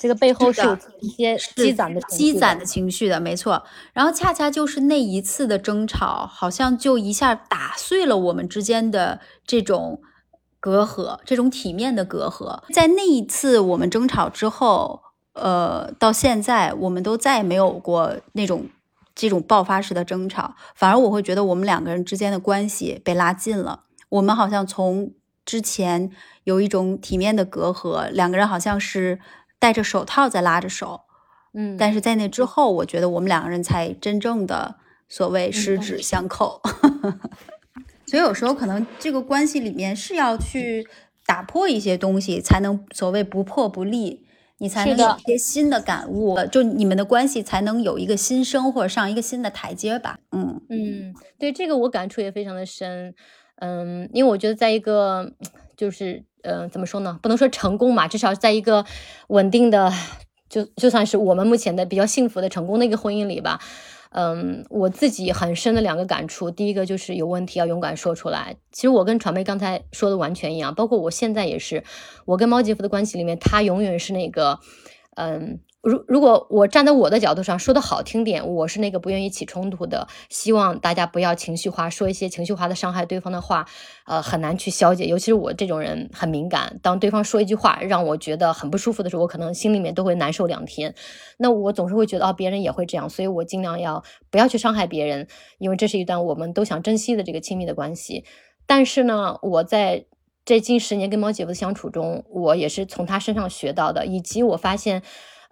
[0.00, 3.62] 这个背后是有一些积攒的积攒的情绪的，没错。
[3.92, 10.00] 然后恰恰就是那一次的争吵，好像就一下打碎了我们之间的这种
[10.58, 12.62] 隔阂，这种体面的隔阂。
[12.72, 15.02] 在那一次我们争吵之后，
[15.34, 18.66] 呃，到现在我们都再也没有过那种
[19.14, 23.84] 这种爆发式的争吵，反而我会觉得我们两个人之间的关系被拉近了。
[24.08, 25.12] 我们好像从
[25.44, 26.10] 之前。
[26.44, 29.18] 有一种体面的隔阂，两个人好像是
[29.58, 31.00] 戴着手套在拉着手，
[31.54, 34.74] 嗯，但是在那之后，我觉得我们两个人才真正的
[35.08, 36.60] 所谓十指相扣。
[38.06, 40.86] 所以有时候可能这个关系里面是要去
[41.24, 44.23] 打破一些东西，才能所谓不破不立，
[44.58, 50.18] 你才能有一些新的感悟，就你们的关系才能有一个新生或者上一个新的台阶吧。
[50.32, 53.14] 嗯嗯，对这个我感触也非常的深，
[53.56, 55.32] 嗯，因为我觉得在一个
[55.76, 56.24] 就是。
[56.46, 57.18] 嗯，怎么说呢？
[57.22, 58.84] 不能说成功嘛，至少在一个
[59.28, 59.90] 稳定的，
[60.46, 63.58] 就就算是我们目前的比较幸福的、成功的一个婚姻里吧。
[64.14, 68.56] 嗯，我自己很深的两个感触，第一个就是有问题要勇敢说出来。
[68.70, 71.82] 其实我跟传媒刚才说的完全一样，包括我现在也是，
[72.24, 74.60] 我跟猫姐夫的关系里面，他永远是那个，
[75.16, 75.58] 嗯。
[75.84, 83.66] 如如果我站在我的角度上说的好听点，我是那个不愿意起冲突的，希望大家不要情绪化，说一些情绪化的伤害对方的话，
[84.06, 85.04] 呃，很难去消解。
[85.04, 90.94] 尤其是我这种人很敏感，当对方说一句话让我觉得很不舒服的时候，我可能心里面都会难受两天。
[91.36, 95.28] 那我总是会觉得啊，别人也会这样，所以我尽量要不要去伤害别人，
[95.58, 98.24] 因为这是一段我们都想珍惜的这个亲密的关系。
[98.66, 100.06] 但是呢，我在
[100.46, 105.02] 这近十年跟猫姐夫的相处中，我也是从他身上学到的，以及我发现。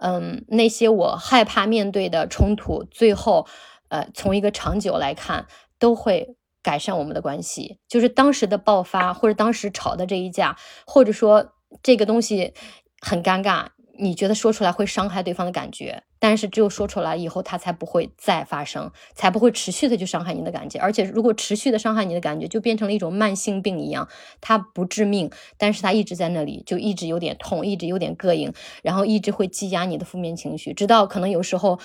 [0.05, 3.47] 嗯，那些我害怕面对的冲突，最后，
[3.89, 5.47] 呃，从一个长久来看，
[5.79, 7.79] 都会改善我们的关系。
[7.87, 11.53] 就是当时的爆发，或者当时吵的这一架，或者说
[11.85, 12.53] 这个东西
[13.01, 13.67] 很尴尬，
[14.03, 20.81] 你觉得说出来会伤害对方的感觉，但是只有说出来以后，它才不会再发生，才不会持续的去伤害你的感觉。
[20.81, 24.09] 而且如果持续的伤害你的感觉，就变成了一种慢性病一样，
[24.41, 31.79] 它不致命，但是它一直在那里，就一直有点痛，一直有点膈应，然后一直会积压你的负面情绪，直到可能有时候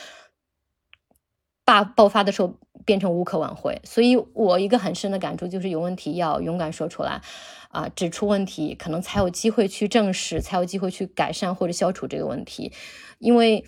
[1.64, 2.56] 爆爆发的时候
[2.86, 3.80] 变成无可挽回。
[3.84, 7.22] 所以我一个很深的感触就是，有问题要勇敢说出来。
[7.78, 12.72] 啊，指出问题，可能才有机会去证实，才有机会去改善或者消除这个问题，
[13.20, 13.64] 因为，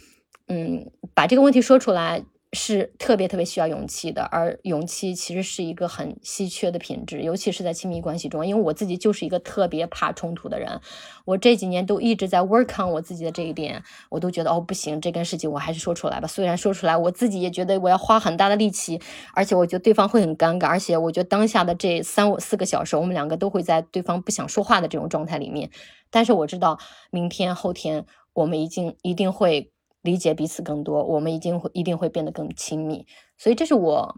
[0.47, 2.23] 嗯，把这个问题说出来。
[2.51, 8.45] 是特别特别需要勇气的，而勇气其实是一个很稀缺的品质，尤其是在亲密关系中。
[8.45, 10.81] 因为我自己就是一个特别怕冲突的人，
[11.25, 16.27] 我这几年都一直在 work on 我自己的这一点，我都觉得哦不行，这件事情我还是说出来吧。
[16.27, 18.99] 虽然说出来，我自己也觉得我要花很大的力气，
[19.35, 25.69] 而且我觉得对方会很尴尬，而且我觉得当下的这三五四个小时，我们两个都会在对方不想说话的这种状态里面。
[26.09, 26.79] 但是我知道，
[27.11, 29.71] 明天后天我们已经一定会。
[30.01, 33.05] 理解彼此更多，我们一定会一定会变得更亲密。
[33.37, 34.15] 所以这是我，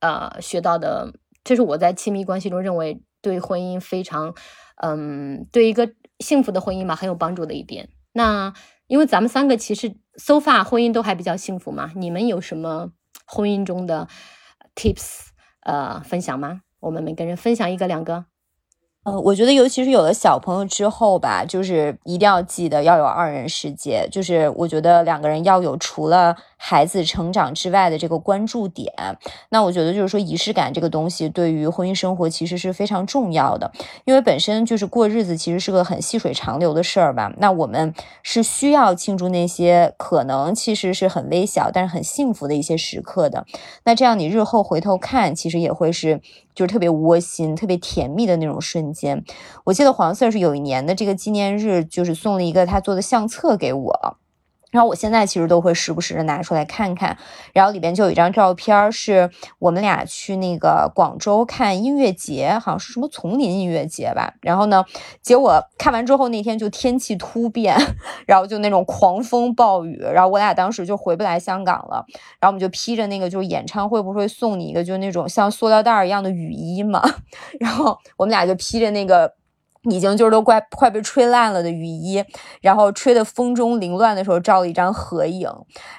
[0.00, 1.12] 呃，学到的，
[1.44, 4.34] 这是我在亲密关系中认为对婚姻非常，
[4.82, 7.88] 嗯，对一个幸福的婚姻吧很有帮助的一点。
[8.12, 8.52] 那
[8.86, 12.90] 因为咱们三个其实 so far 婚姻都还比较幸福嘛，你们有什么
[13.26, 14.08] 婚姻中的
[14.74, 15.28] tips
[15.60, 16.62] 呃分享吗？
[16.80, 18.26] 我们每个人分享一个两个。
[19.02, 24.06] 呃，我觉得尤其是有了小朋友之后吧，就是一定要记得要有二人世界。
[24.12, 28.92] 就是我觉得两个人要有除了孩子成长之外的这个关注点。
[29.48, 33.72] 那我觉得就是说仪式感这个东西对于婚姻生活其实是非常重要的，
[34.04, 37.32] 因为本身就是过日子其实是个很细水长流的事儿吧。
[37.38, 43.46] 那我们是需要庆祝那些可能其实是很微小但是很幸福的一些时刻的。
[43.84, 46.20] 那这样你日后回头看，其实也会是。
[46.60, 49.24] 就是特别窝心、特别甜蜜的那种瞬间。
[49.64, 54.18] 我记得黄色是有一年的这个纪念日，就是送了一个他做的相册给我。
[54.70, 57.16] 然后我现在其实都会时不时的拿出来看看，
[57.52, 64.34] 然后里边就有一张照片，是我们俩去那个广州看音乐节，好像是什么丛林音乐节吧。
[64.42, 64.84] 然后呢，
[65.20, 67.76] 结果看完之后那天就天气突变，
[68.26, 72.04] 然后就那种狂风暴雨，然后我俩当时就回不来香港了。
[72.38, 77.02] 然后我们就披着那个就是演唱会不会送你一个就那种像塑料袋一样的雨衣嘛，
[77.58, 79.39] 然后我们俩就披着那个。
[79.84, 82.22] 已经就是都快快被吹烂了的雨衣，
[82.60, 85.50] 然后吹的风中凌乱的时候照了一张合影，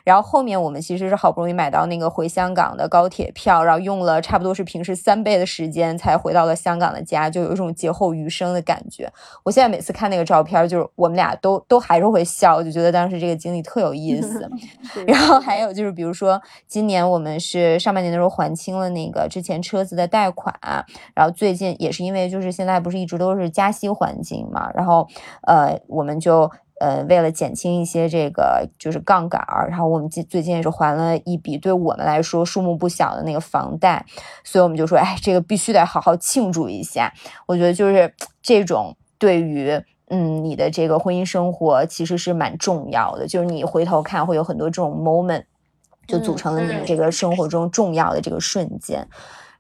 [0.04, 9.12] 然后后面我们其实是好不容易买到那个回香港的高铁票，然后用了差不多是平时三倍的时间才回到了香港的家，就有一种劫后余生的感觉。
[9.44, 14.48] 我现在每次看那个照片，就是我们俩都都还是会笑，就觉得当时这个经历特有意思。
[15.08, 20.54] 然后还有就是比如说今年我们是上半年的时候还清了那个之前车子的贷款，
[21.16, 23.71] 然后最近也是因为就是现在不是一直都是加。
[23.72, 25.08] 息环境嘛，然后
[25.44, 34.06] 呃，我们就呃为了减轻一些这个就是杠杆儿，然后我们最最近也是还了一笔对我们来说数目不小的那个房贷，
[34.44, 37.14] 所以我们就说，哎，这个必须得好好庆祝一下。
[37.48, 45.44] 我觉得就是这种对于嗯你的这个婚姻生活其实是蛮重要的，就是你回头看会有很多这种 moment，
[46.08, 49.08] 就组成了你这个生活中重要的这个瞬间。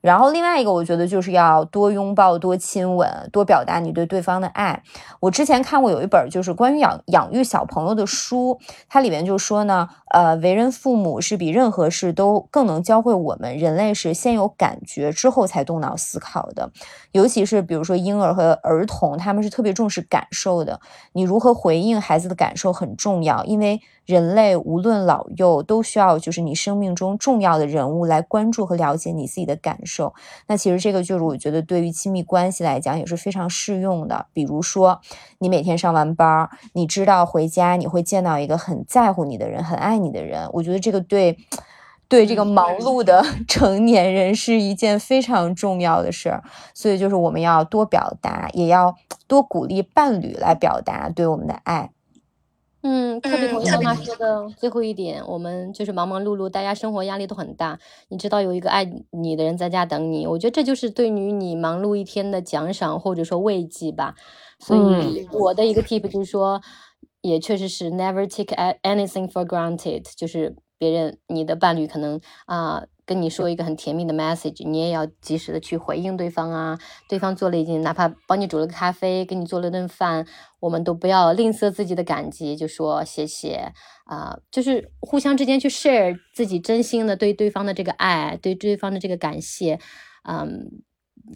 [0.01, 4.81] 然后另外一个，我觉得就是要多拥抱、多亲吻、多表达你对对方的爱。
[5.19, 16.71] 我之前看过有一本就是关于养养育小朋友的书，它里面就说呢，呃，为人父母是比任何事都更能教会我们，人类是先有感觉之后才动脑思考的。
[17.11, 20.79] 尤其是比如说婴儿和儿童，他们是特别重视感受的。
[21.13, 23.81] 你如何回应孩子的感受很重要，因为。
[24.07, 30.13] 人类无论老幼都需要，就是你生命中重要的人物来关注和了解你自己的感受。
[30.47, 34.25] 那其实这个就是我觉得对于亲密关系来讲也是非常适用的。
[34.33, 34.99] 比如说，
[35.37, 40.49] 你每天上完班，你知道回家你会见到一个很在乎你的人、很爱你的人。
[40.53, 41.37] 我觉得这个对，
[42.07, 46.43] 对这个忙碌的 成年人是一件非常重要的事儿。
[46.73, 48.95] 所以就是我们要多表达，也要
[49.27, 51.91] 多鼓励伴侣来表达对我们的爱。
[52.83, 55.21] 嗯，特别同意妈妈说的最后一点。
[55.27, 57.77] 我们就是忙忙碌碌，大家生活压力都很大。
[58.09, 64.15] 你知道有一个爱你的人在家等你，我觉得这就是对于你忙碌一天的奖赏或者说慰藉吧。
[64.57, 66.59] 所以我的一个 tip 就是说，
[67.21, 72.83] 也确实是 never take anything for granted，就是别人你的伴侣可能啊。
[73.03, 76.79] 跟你说一个很甜蜜的 message，你也要及时的去回应对方啊。
[77.09, 80.25] 对方做了一件，哪怕帮你煮了个咖啡，给你做了顿饭，
[80.61, 83.73] 我们都不要吝啬自己的感激，就说谢谢
[84.05, 84.39] 啊。
[84.49, 89.77] 就是互相之间去 share 自己真心的对对方的这个爱，对对方的这个感谢，
[90.23, 90.81] 嗯，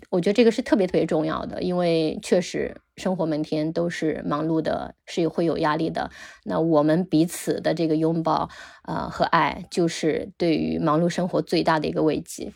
[0.09, 6.09] 我觉得这个是特别特别重要的，因为确实生活每天都是忙碌的，是会有压力的。
[6.43, 8.49] 那我们彼此的这个拥抱
[8.83, 12.53] 呃和爱，就是对于忙碌生活最大的一个慰藉。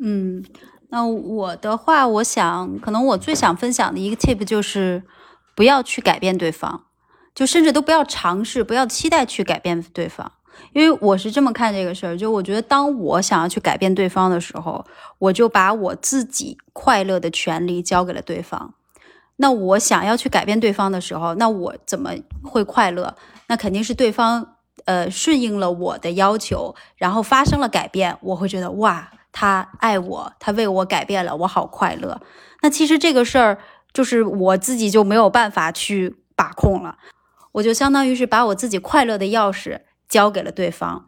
[0.00, 0.44] 嗯，
[0.90, 5.02] 那我的话，我想可能我最想分享的一个 tip 就是
[5.56, 6.84] 不要去改变对方，
[7.34, 10.32] 就甚至都不要尝试，不要期待去改变对方。
[10.72, 14.84] 因为我是这么看这个事儿，就我觉得，当我想要去改变对方的时候，
[15.18, 18.74] 我就把我自己快乐的权利交给了对方。
[19.36, 22.10] 那我想要去改变对方的时候，那我怎么
[22.42, 23.14] 会快乐？
[23.46, 32.20] 那肯定是对方呃顺应了我的要求，然后发生了改变，我会觉得哇，他爱我，他为我改变了，我好快乐。
[32.62, 33.58] 那其实这个事儿
[33.92, 36.98] 就是我自己就没有办法去把控了，
[37.52, 39.80] 我就相当于是把我自己快乐的钥匙。
[40.08, 41.06] 交给了对方，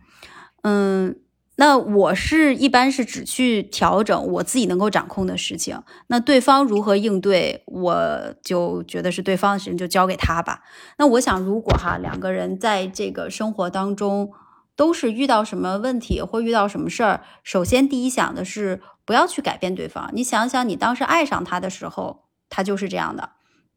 [0.62, 1.16] 嗯，
[1.56, 10.62] 那我是一般是只去调整我自己能够掌控的事情，那对方如何应对，我就觉得是对方的事情，就交给他吧。
[10.98, 14.32] 那我想，如果哈两个人在这个生活当中
[14.76, 20.10] 都是遇到什么问题或遇到什么事儿，首先第一想的是不要去改变对方。
[20.14, 23.30] 你想想，你当时爱上他的时候，他就是这样的。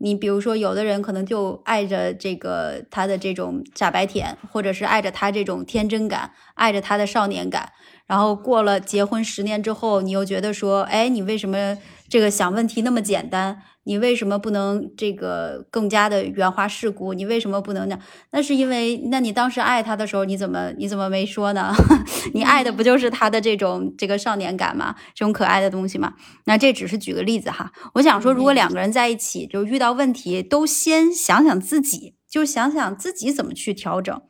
[0.03, 7.71] 你比如说，有的人可能就爱着这个他的这种傻白甜，或者是爱着他这种天真感，爱着他的少年感。
[8.05, 11.77] 然后过了结婚十年之后，你又觉得说，哎，你为什么
[12.09, 13.61] 这个想问题那么简单？
[13.85, 17.13] 你为什么不能这个更加的圆滑世故？
[17.13, 17.99] 你为什么不能那？
[18.31, 21.73] 那是因为，那你当时爱他的时候，你怎么你怎么没说呢？
[22.33, 24.95] 你爱的不就是他的这种这个少年感吗？
[25.13, 26.13] 这种可爱的东西吗？
[26.45, 27.71] 那这只是举个例子哈。
[27.95, 34.21] 我想说，如果两个人在一起，就遇到问题，都先想想自己，就想想自己怎么去调整。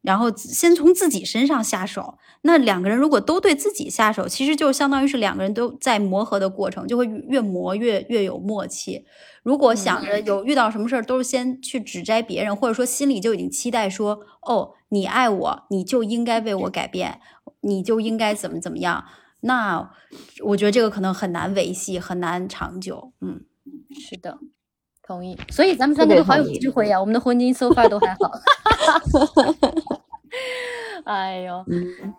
[0.00, 2.18] 然后先从自己身上下手。
[2.48, 9.04] 那两个人如果都对自己下手，其实就相当于是两个人都在磨合的过程，就会越磨越越有默契。
[9.42, 17.20] 如果想着有遇到什么事儿都是先去指摘别人，或者说心里就已经期待说，哦，你爱我，你就应该为我改变，
[17.60, 19.04] 你就应该怎么怎么样。
[19.42, 19.90] 那
[20.46, 23.12] 我觉得这个可能很难维系，很难长久。
[23.20, 23.42] 嗯，
[24.00, 24.38] 是的。
[25.02, 28.20] 同意，所以咱们三个都好有智慧呀，我们的婚姻 so far 都还好。
[31.04, 31.64] 哎呦，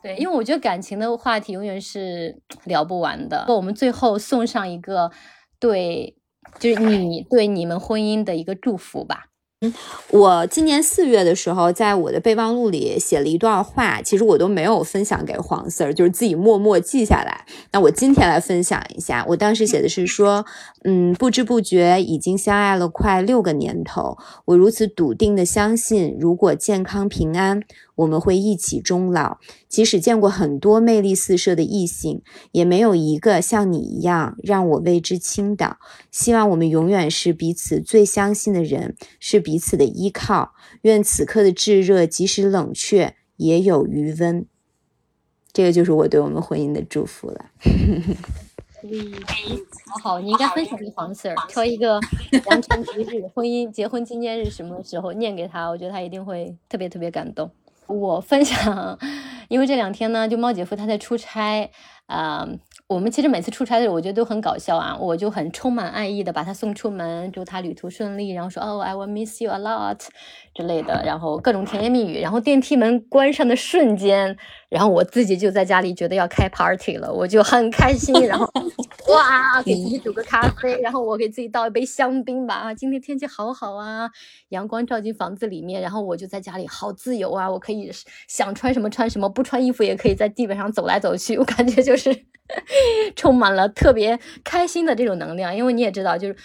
[0.01, 3.45] 对，因为我觉得感情的话题永远是聊不完的。
[3.49, 5.11] 我们最后送上一个
[5.59, 6.15] 对，
[6.59, 9.25] 就是你对你们婚姻的一个祝福吧。
[9.61, 9.73] 嗯，
[10.11, 17.45] 我今年四月的时候，在我的备忘录里写了一段话，其实我都没有分享给黄 Sir，就是自己默默记下来。
[17.73, 20.45] 那我今天来分享一下，我当时写的是说，
[20.85, 27.61] 嗯，不知不觉已经相爱了快六个年头，我如此笃定的相信，如果健康平安。
[27.99, 32.21] 我们会一起终老，即使见过很多魅力四射的异性，
[32.51, 35.77] 也没有一个像你一样让我为之倾倒。
[36.09, 40.53] 希望我们永远是彼此最相信的人，是彼此的依靠。
[40.83, 44.45] 愿此刻的炙热，即使冷却，也有余温。
[45.51, 47.45] 这个就是我对我们婚姻的祝福了。
[50.01, 51.99] 好好，你应该分享给黄 Sir，挑一个
[52.31, 57.51] 良辰吉日，婚姻结婚纪念日什么时候念给他，我觉得他一定会特别特别感动。
[57.89, 58.97] 我分享，
[59.49, 61.69] 因为这两天呢，就猫姐夫他在出差，
[62.05, 62.47] 啊。
[62.89, 69.99] 我们其实每次出差的时候，我觉得都很搞笑啊，我就很充满爱意的把他送出门，祝他旅途顺利，然后说哦，I will miss you a lot
[70.55, 74.35] 之类的，然后各种甜言蜜语，然后电梯门关上的瞬间，
[74.69, 78.51] 然后我自己就在家里觉得要开 party 了，我就很开心，然后
[79.13, 84.09] 哇，给自己煮个咖啡，然后我给自己倒一杯香槟吧，啊，今天天气好好啊，
[84.49, 87.91] 阳光照进房子里面，然后我就在家里好自由啊，我可以
[88.27, 92.25] 想穿什么穿什么，不穿衣服也可以在地板上走来走去，我感觉就是。
[93.15, 96.35] 充满了特别开心的这种能量，因为你也知道，就是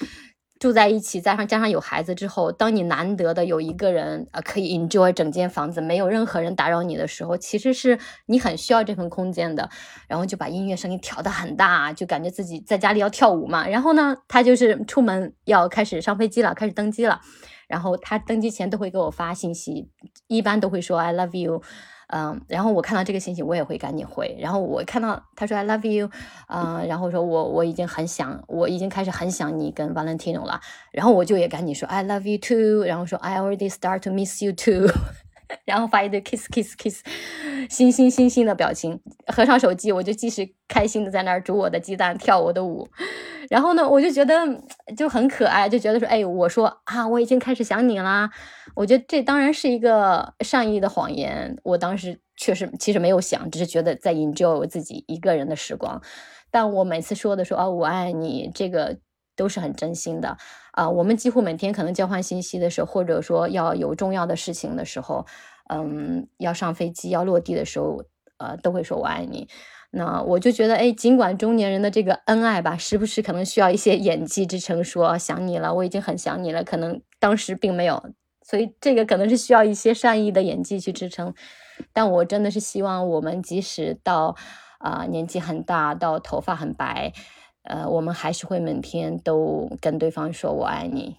[0.60, 9.68] 住在一起，加上加上有孩子之后，当你难得的有一个人啊，可以 enjoy 整间房子，没有任何人打扰你的时候，其实是你很需要这份空间的。
[10.08, 13.68] 然后就把音乐声音调得很大，就感觉自己在家里要跳舞嘛。
[13.68, 17.20] 然后呢，他就是出门要开始上飞机了，开始登机了。
[17.66, 19.90] 然后他登机前都会给我发信息，
[20.28, 21.62] 一般都会说 I love you。
[22.08, 24.36] 嗯，然后我看到这个信息，我也会赶紧回。
[24.38, 26.10] 然后我看到他说 I love you，
[26.48, 30.60] 嗯，然后说我我已经很想，我已经开始很想你跟 Valentino 了。
[30.92, 34.90] 然后我就也赶紧说 I love you too，然后说 I already start to miss you too。
[35.66, 37.02] 然后发一堆 kiss kiss kiss，
[37.68, 42.88] 星星星星的表情，合上手机，我就继续开心的在那儿煮我的鸡蛋，跳我的舞。
[43.50, 44.34] 然后呢，我就觉得
[44.96, 48.30] 就很可爱，就觉得说，哎，我说啊，我已经开始想你啦。
[48.74, 51.56] 我觉得这当然是一个善意的谎言。
[51.62, 56.02] 我当时确实其实没有想，只是觉得在 enjoy 我自己一个人的时光。
[56.50, 58.98] 但我每次说的说啊我爱你，这个
[59.36, 60.36] 都是很真心的
[60.72, 60.88] 啊。
[60.88, 65.26] 我们几乎每天可能交换信息的时候，或者说要有重要的事情的时候，
[65.68, 68.04] 嗯，要上飞机要落地的时候，
[68.38, 69.48] 呃，都会说我爱你。
[69.90, 78.02] 那我就觉得，哎，尽管中年人的这个恩爱吧，时不时可能需要一些 演技支撑，说想你了，我已经很想你了，可能当时并没有，
[78.44, 81.34] 所以这个可能是需要一些善意的演技去支撑。
[81.92, 84.36] 但我真的是希望我们即使到
[84.78, 87.12] 啊年纪很大，到头发很白，
[87.64, 91.16] 呃，我们还是会每天都跟对方说我爱你。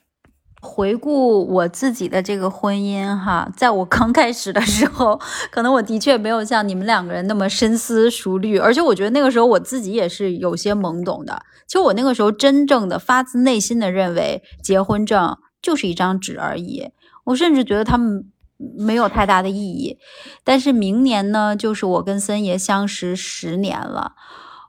[0.61, 5.19] 回顾我自己的这个婚姻，哈，在我刚开始的时候，
[5.51, 11.43] 可能我的确没有像你们两个人那么深思熟虑，而且我觉得那个时候我自己也是有些懵懂的。
[11.67, 16.89] 其实我那个时候真正的发自内心的认为，结婚证就是一张纸而已，
[17.25, 19.99] 我甚至觉得他们没有太大的意义。
[20.43, 24.13] 但是明年呢，就是我跟森爷相识十年了，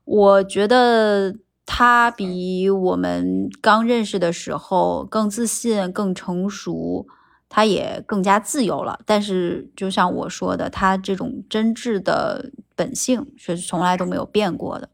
[0.04, 1.36] 我觉得。
[1.68, 7.08] 他比我们刚认识的时候更自信、更成熟，
[7.48, 9.00] 他也更加自由了。
[9.04, 14.90] 但是，就像我说的，他这种真挚的本性是从来都没有变过的。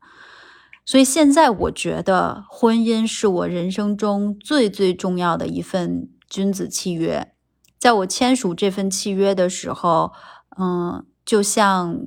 [0.87, 7.32] 所以，现在我觉得婚姻是我人生中最最重要的一份君子契约。
[7.83, 10.13] 在我签署这份契约的时候，
[10.57, 11.99] 嗯，就像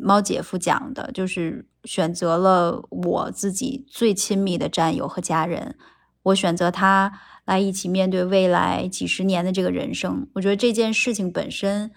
[0.00, 1.66] 猫姐夫讲的，就是。
[1.84, 5.76] 选择了我自己最亲密的战友和家人，
[6.22, 7.12] 我选择他
[7.44, 10.26] 来一起面对未来几十年的这个人生。
[10.32, 11.90] 我觉得这件事情本身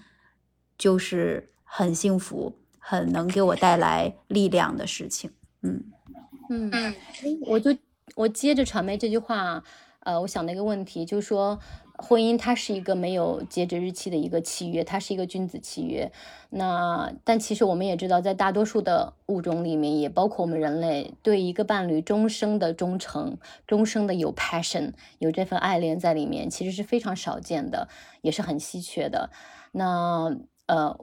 [0.78, 5.32] 就是很幸福、很能给我带来力量的事情。
[5.62, 5.86] 嗯
[6.50, 6.94] 嗯，
[7.46, 7.74] 我就
[8.16, 9.64] 我接着传媒这句话，
[10.02, 11.58] 呃，我想的一个问题就是说。
[11.98, 16.12] 婚姻它是一个没有截止日期的一个契约，它是一个君子契约。
[16.52, 27.90] 那但其实我们也知道，在大多数的物种里面，也包括我们人类，对一个伴侣终生的忠诚、终生的有 passion、有这份爱恋在里面，其实是非常少见的，
[28.22, 29.32] 也是很稀缺的。
[29.72, 30.38] 那
[30.68, 30.98] 呃，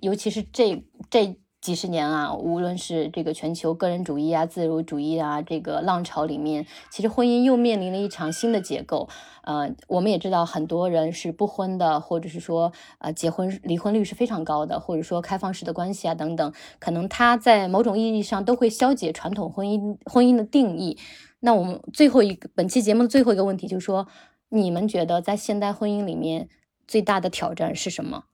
[0.00, 1.41] 尤其是这这。
[1.62, 9.08] 几十年啊，无论是这个全球个人主义啊、自由主义啊这个浪潮里面，其实婚姻又面临了一场新的结构。
[9.42, 20.98] 呃，我们也知道很多人是不婚的，或者是说呃结婚离婚率是非常高的，或者说开放式的关系啊等等，可能它在某种意义上都会消解传统婚姻婚姻的定义。
[21.38, 24.08] 那我们最后一个本期节目的最后一个问题就是说，
[24.48, 26.48] 你们觉得在现代婚姻里面
[26.88, 28.24] 最大的挑战是什么？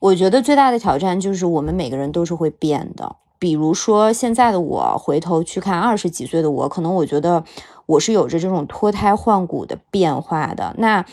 [0.00, 3.16] 我觉得最大的挑战就是我们每个人都是会变的。
[3.40, 7.44] 比如说，现在的我回头去看二十几岁的我，可能我觉得
[7.86, 10.74] 我是有着这种脱胎换骨的变化的。
[10.78, 11.04] 那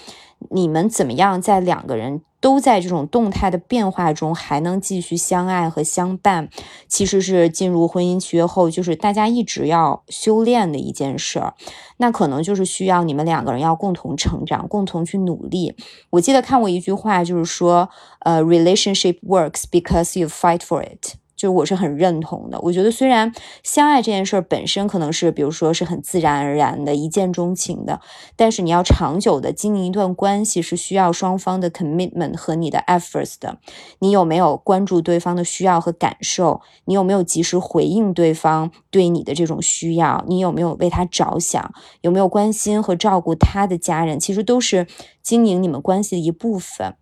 [0.51, 2.21] 你们怎么样在两个人？
[2.41, 6.47] 都在这种动态的变化中，还能继续相爱和相伴，
[6.87, 11.55] 其实是进入婚姻契约后，就是大家一直要修炼的一件事儿。
[11.97, 15.75] 那可能就是需要你们两个人要共同成长，共同去努力。
[16.11, 17.89] 我记得看过一句话，就是说，
[18.19, 21.15] 呃，relationship works because you fight for it。
[21.35, 22.59] 就我是很认同的。
[22.61, 23.33] 我觉得虽然
[23.63, 27.99] 相爱这件事本身可能是，比如说是很自然而然的一见钟情的，
[28.35, 33.57] 但是你要长久的经营一段关系，是需要双方的 commitment 和你的 efforts 的。
[33.99, 36.61] 你有没有关注对方的需要和感受？
[36.85, 40.23] 你有没有及时回应对方对你的这种需要？
[40.27, 41.73] 你有没有为他着想？
[42.01, 44.19] 有没有关心和照顾他的家人？
[44.19, 44.87] 其实都是
[45.21, 46.95] 经营你们关系的一部分。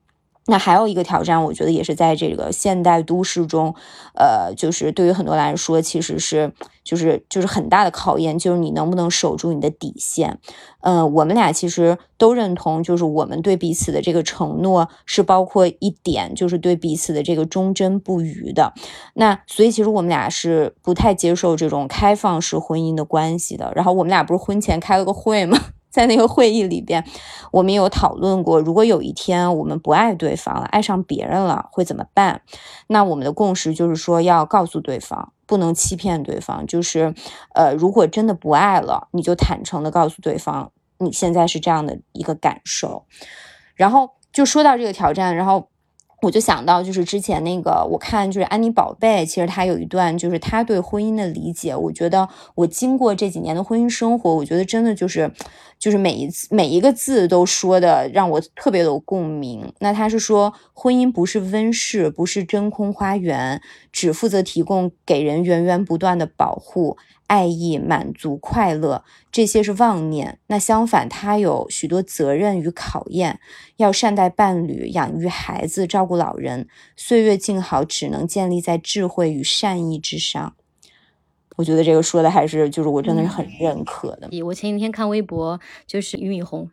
[0.45, 3.73] 那还有一个挑战，我觉得也是在这个现代都市中，
[4.15, 6.51] 呃，就是对于很多来说，其实是
[6.83, 10.39] 就是就是很大的考验，就是你能不能守住你的底线。
[10.81, 18.73] 嗯，我们俩其实都认同，就是我们对彼此的这个承诺是包括一点，就是对彼此的这个忠贞不渝的。
[19.13, 23.71] 那所以其实我们俩是不太接受这种开放式婚姻的关系的。
[23.73, 25.57] 然后我们俩不是婚前开了个会吗？
[25.93, 27.05] 在那个会议里边，
[27.51, 32.41] 我们有讨论过，如果有一天我们不爱对方了，爱上别人了，会怎么办？
[32.87, 36.65] 那我们的共识就是说，要告诉对方，不能欺骗对方。
[36.65, 37.13] 就是，
[37.53, 43.05] 呃，如果真的不爱了，你就坦诚的告诉对方，你现在是这样的一个感受。
[43.75, 45.69] 然后就说到这个挑战，然后。
[46.23, 51.75] 我就想到，就是之前那个，我看就是安妮宝贝，其实她有一段就是她对婚姻的理解。
[51.75, 55.33] 我觉得我经过这几年的婚姻生活，我觉得真的就是，
[55.83, 59.69] 就是每一次每一个字都说的让我特别有共鸣。
[59.79, 63.61] 那他是说，婚姻不是温室，不是真空花园，
[63.91, 66.95] 只负责提供给人源源不断的保护。
[67.27, 70.39] 爱意、满足、快乐，这些是妄念。
[70.47, 73.41] 那相反，他有许多责任与考验，
[73.75, 76.69] 要善待伴侣、养育孩子、照顾老人。
[76.95, 80.53] 岁月静好，只能建立在智慧与善意之上。
[81.55, 84.29] 我觉得这个说的还是就是我真的是很认可的。
[84.43, 86.69] 我前几天看微博，就是俞敏洪。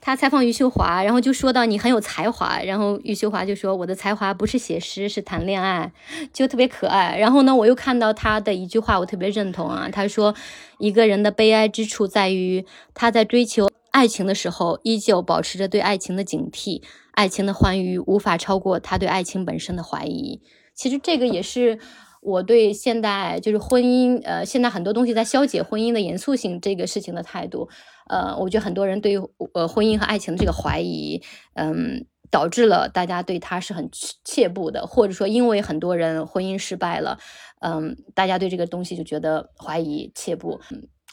[0.00, 5.90] 他采访余秀华，然后就说到你很有才华，然后余秀华就说我的才华不是写诗，是谈恋爱，
[6.30, 7.16] 就特别可爱。
[7.16, 9.88] 然后呢，我又看到他的一句话，我特别认同啊。
[9.90, 10.34] 他说，
[10.78, 16.82] 一个人的悲哀之处在于他在追求爱情的时候，依旧保持着对爱情的警惕，
[17.12, 20.42] 爱情的欢愉无法超过他对爱情本身的怀疑。
[20.74, 21.78] 其实这个也是。
[22.24, 27.68] 我对现代就是婚姻，呃，现在很多东西在消解婚姻的严肃性这个事情的态度，
[28.08, 29.16] 呃，我觉得很多人对
[29.52, 31.22] 呃婚姻和爱情的这个怀疑，
[31.52, 33.90] 嗯，导致了大家对他是很
[34.24, 37.18] 怯步的，或者说因为很多人婚姻失败了，
[37.60, 40.58] 嗯，大家对这个东西就觉得怀疑怯步。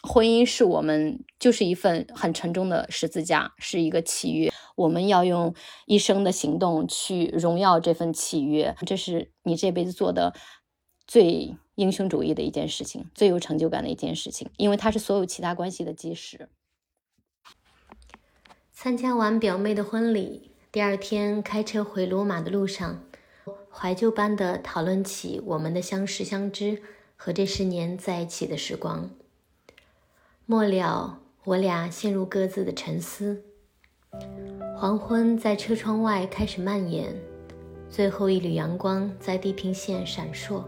[0.03, 5.53] 婚姻是我们就是一份很沉重的十字架，是一个契约，我们要用
[5.85, 10.33] 一生的行动去荣耀这份契约，这是你这辈子做的。
[11.11, 16.47] 最英雄主义的一件事情，最有成就感的一件事情，因为它是所有其他关系的基石。
[18.71, 23.03] 参加完表妹的婚礼，第二天开车回罗马的路上，
[23.69, 26.81] 怀旧般的讨论起我们的相识相知
[27.17, 29.09] 和这十年在一起的时光。
[30.45, 33.43] 末了，我俩陷入各自的沉思。
[34.77, 37.13] 黄昏在车窗外开始蔓延，
[37.89, 40.63] 最后一缕阳光在地平线闪烁。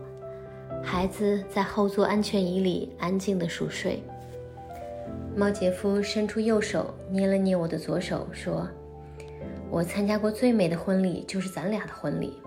[0.84, 4.04] 孩子在后座安全椅里安静地熟睡。
[5.36, 8.68] 猫姐夫伸出右手捏了捏我的左手，说
[9.72, 12.38] ：“我参加过最美的婚礼就是咱俩的婚礼。”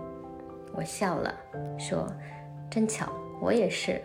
[0.73, 1.33] 我笑了，
[1.77, 2.07] 说
[2.69, 3.11] ：“真巧，
[3.41, 3.99] 我也是。”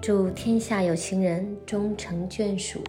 [0.00, 2.80] 祝天下有情人终成眷属。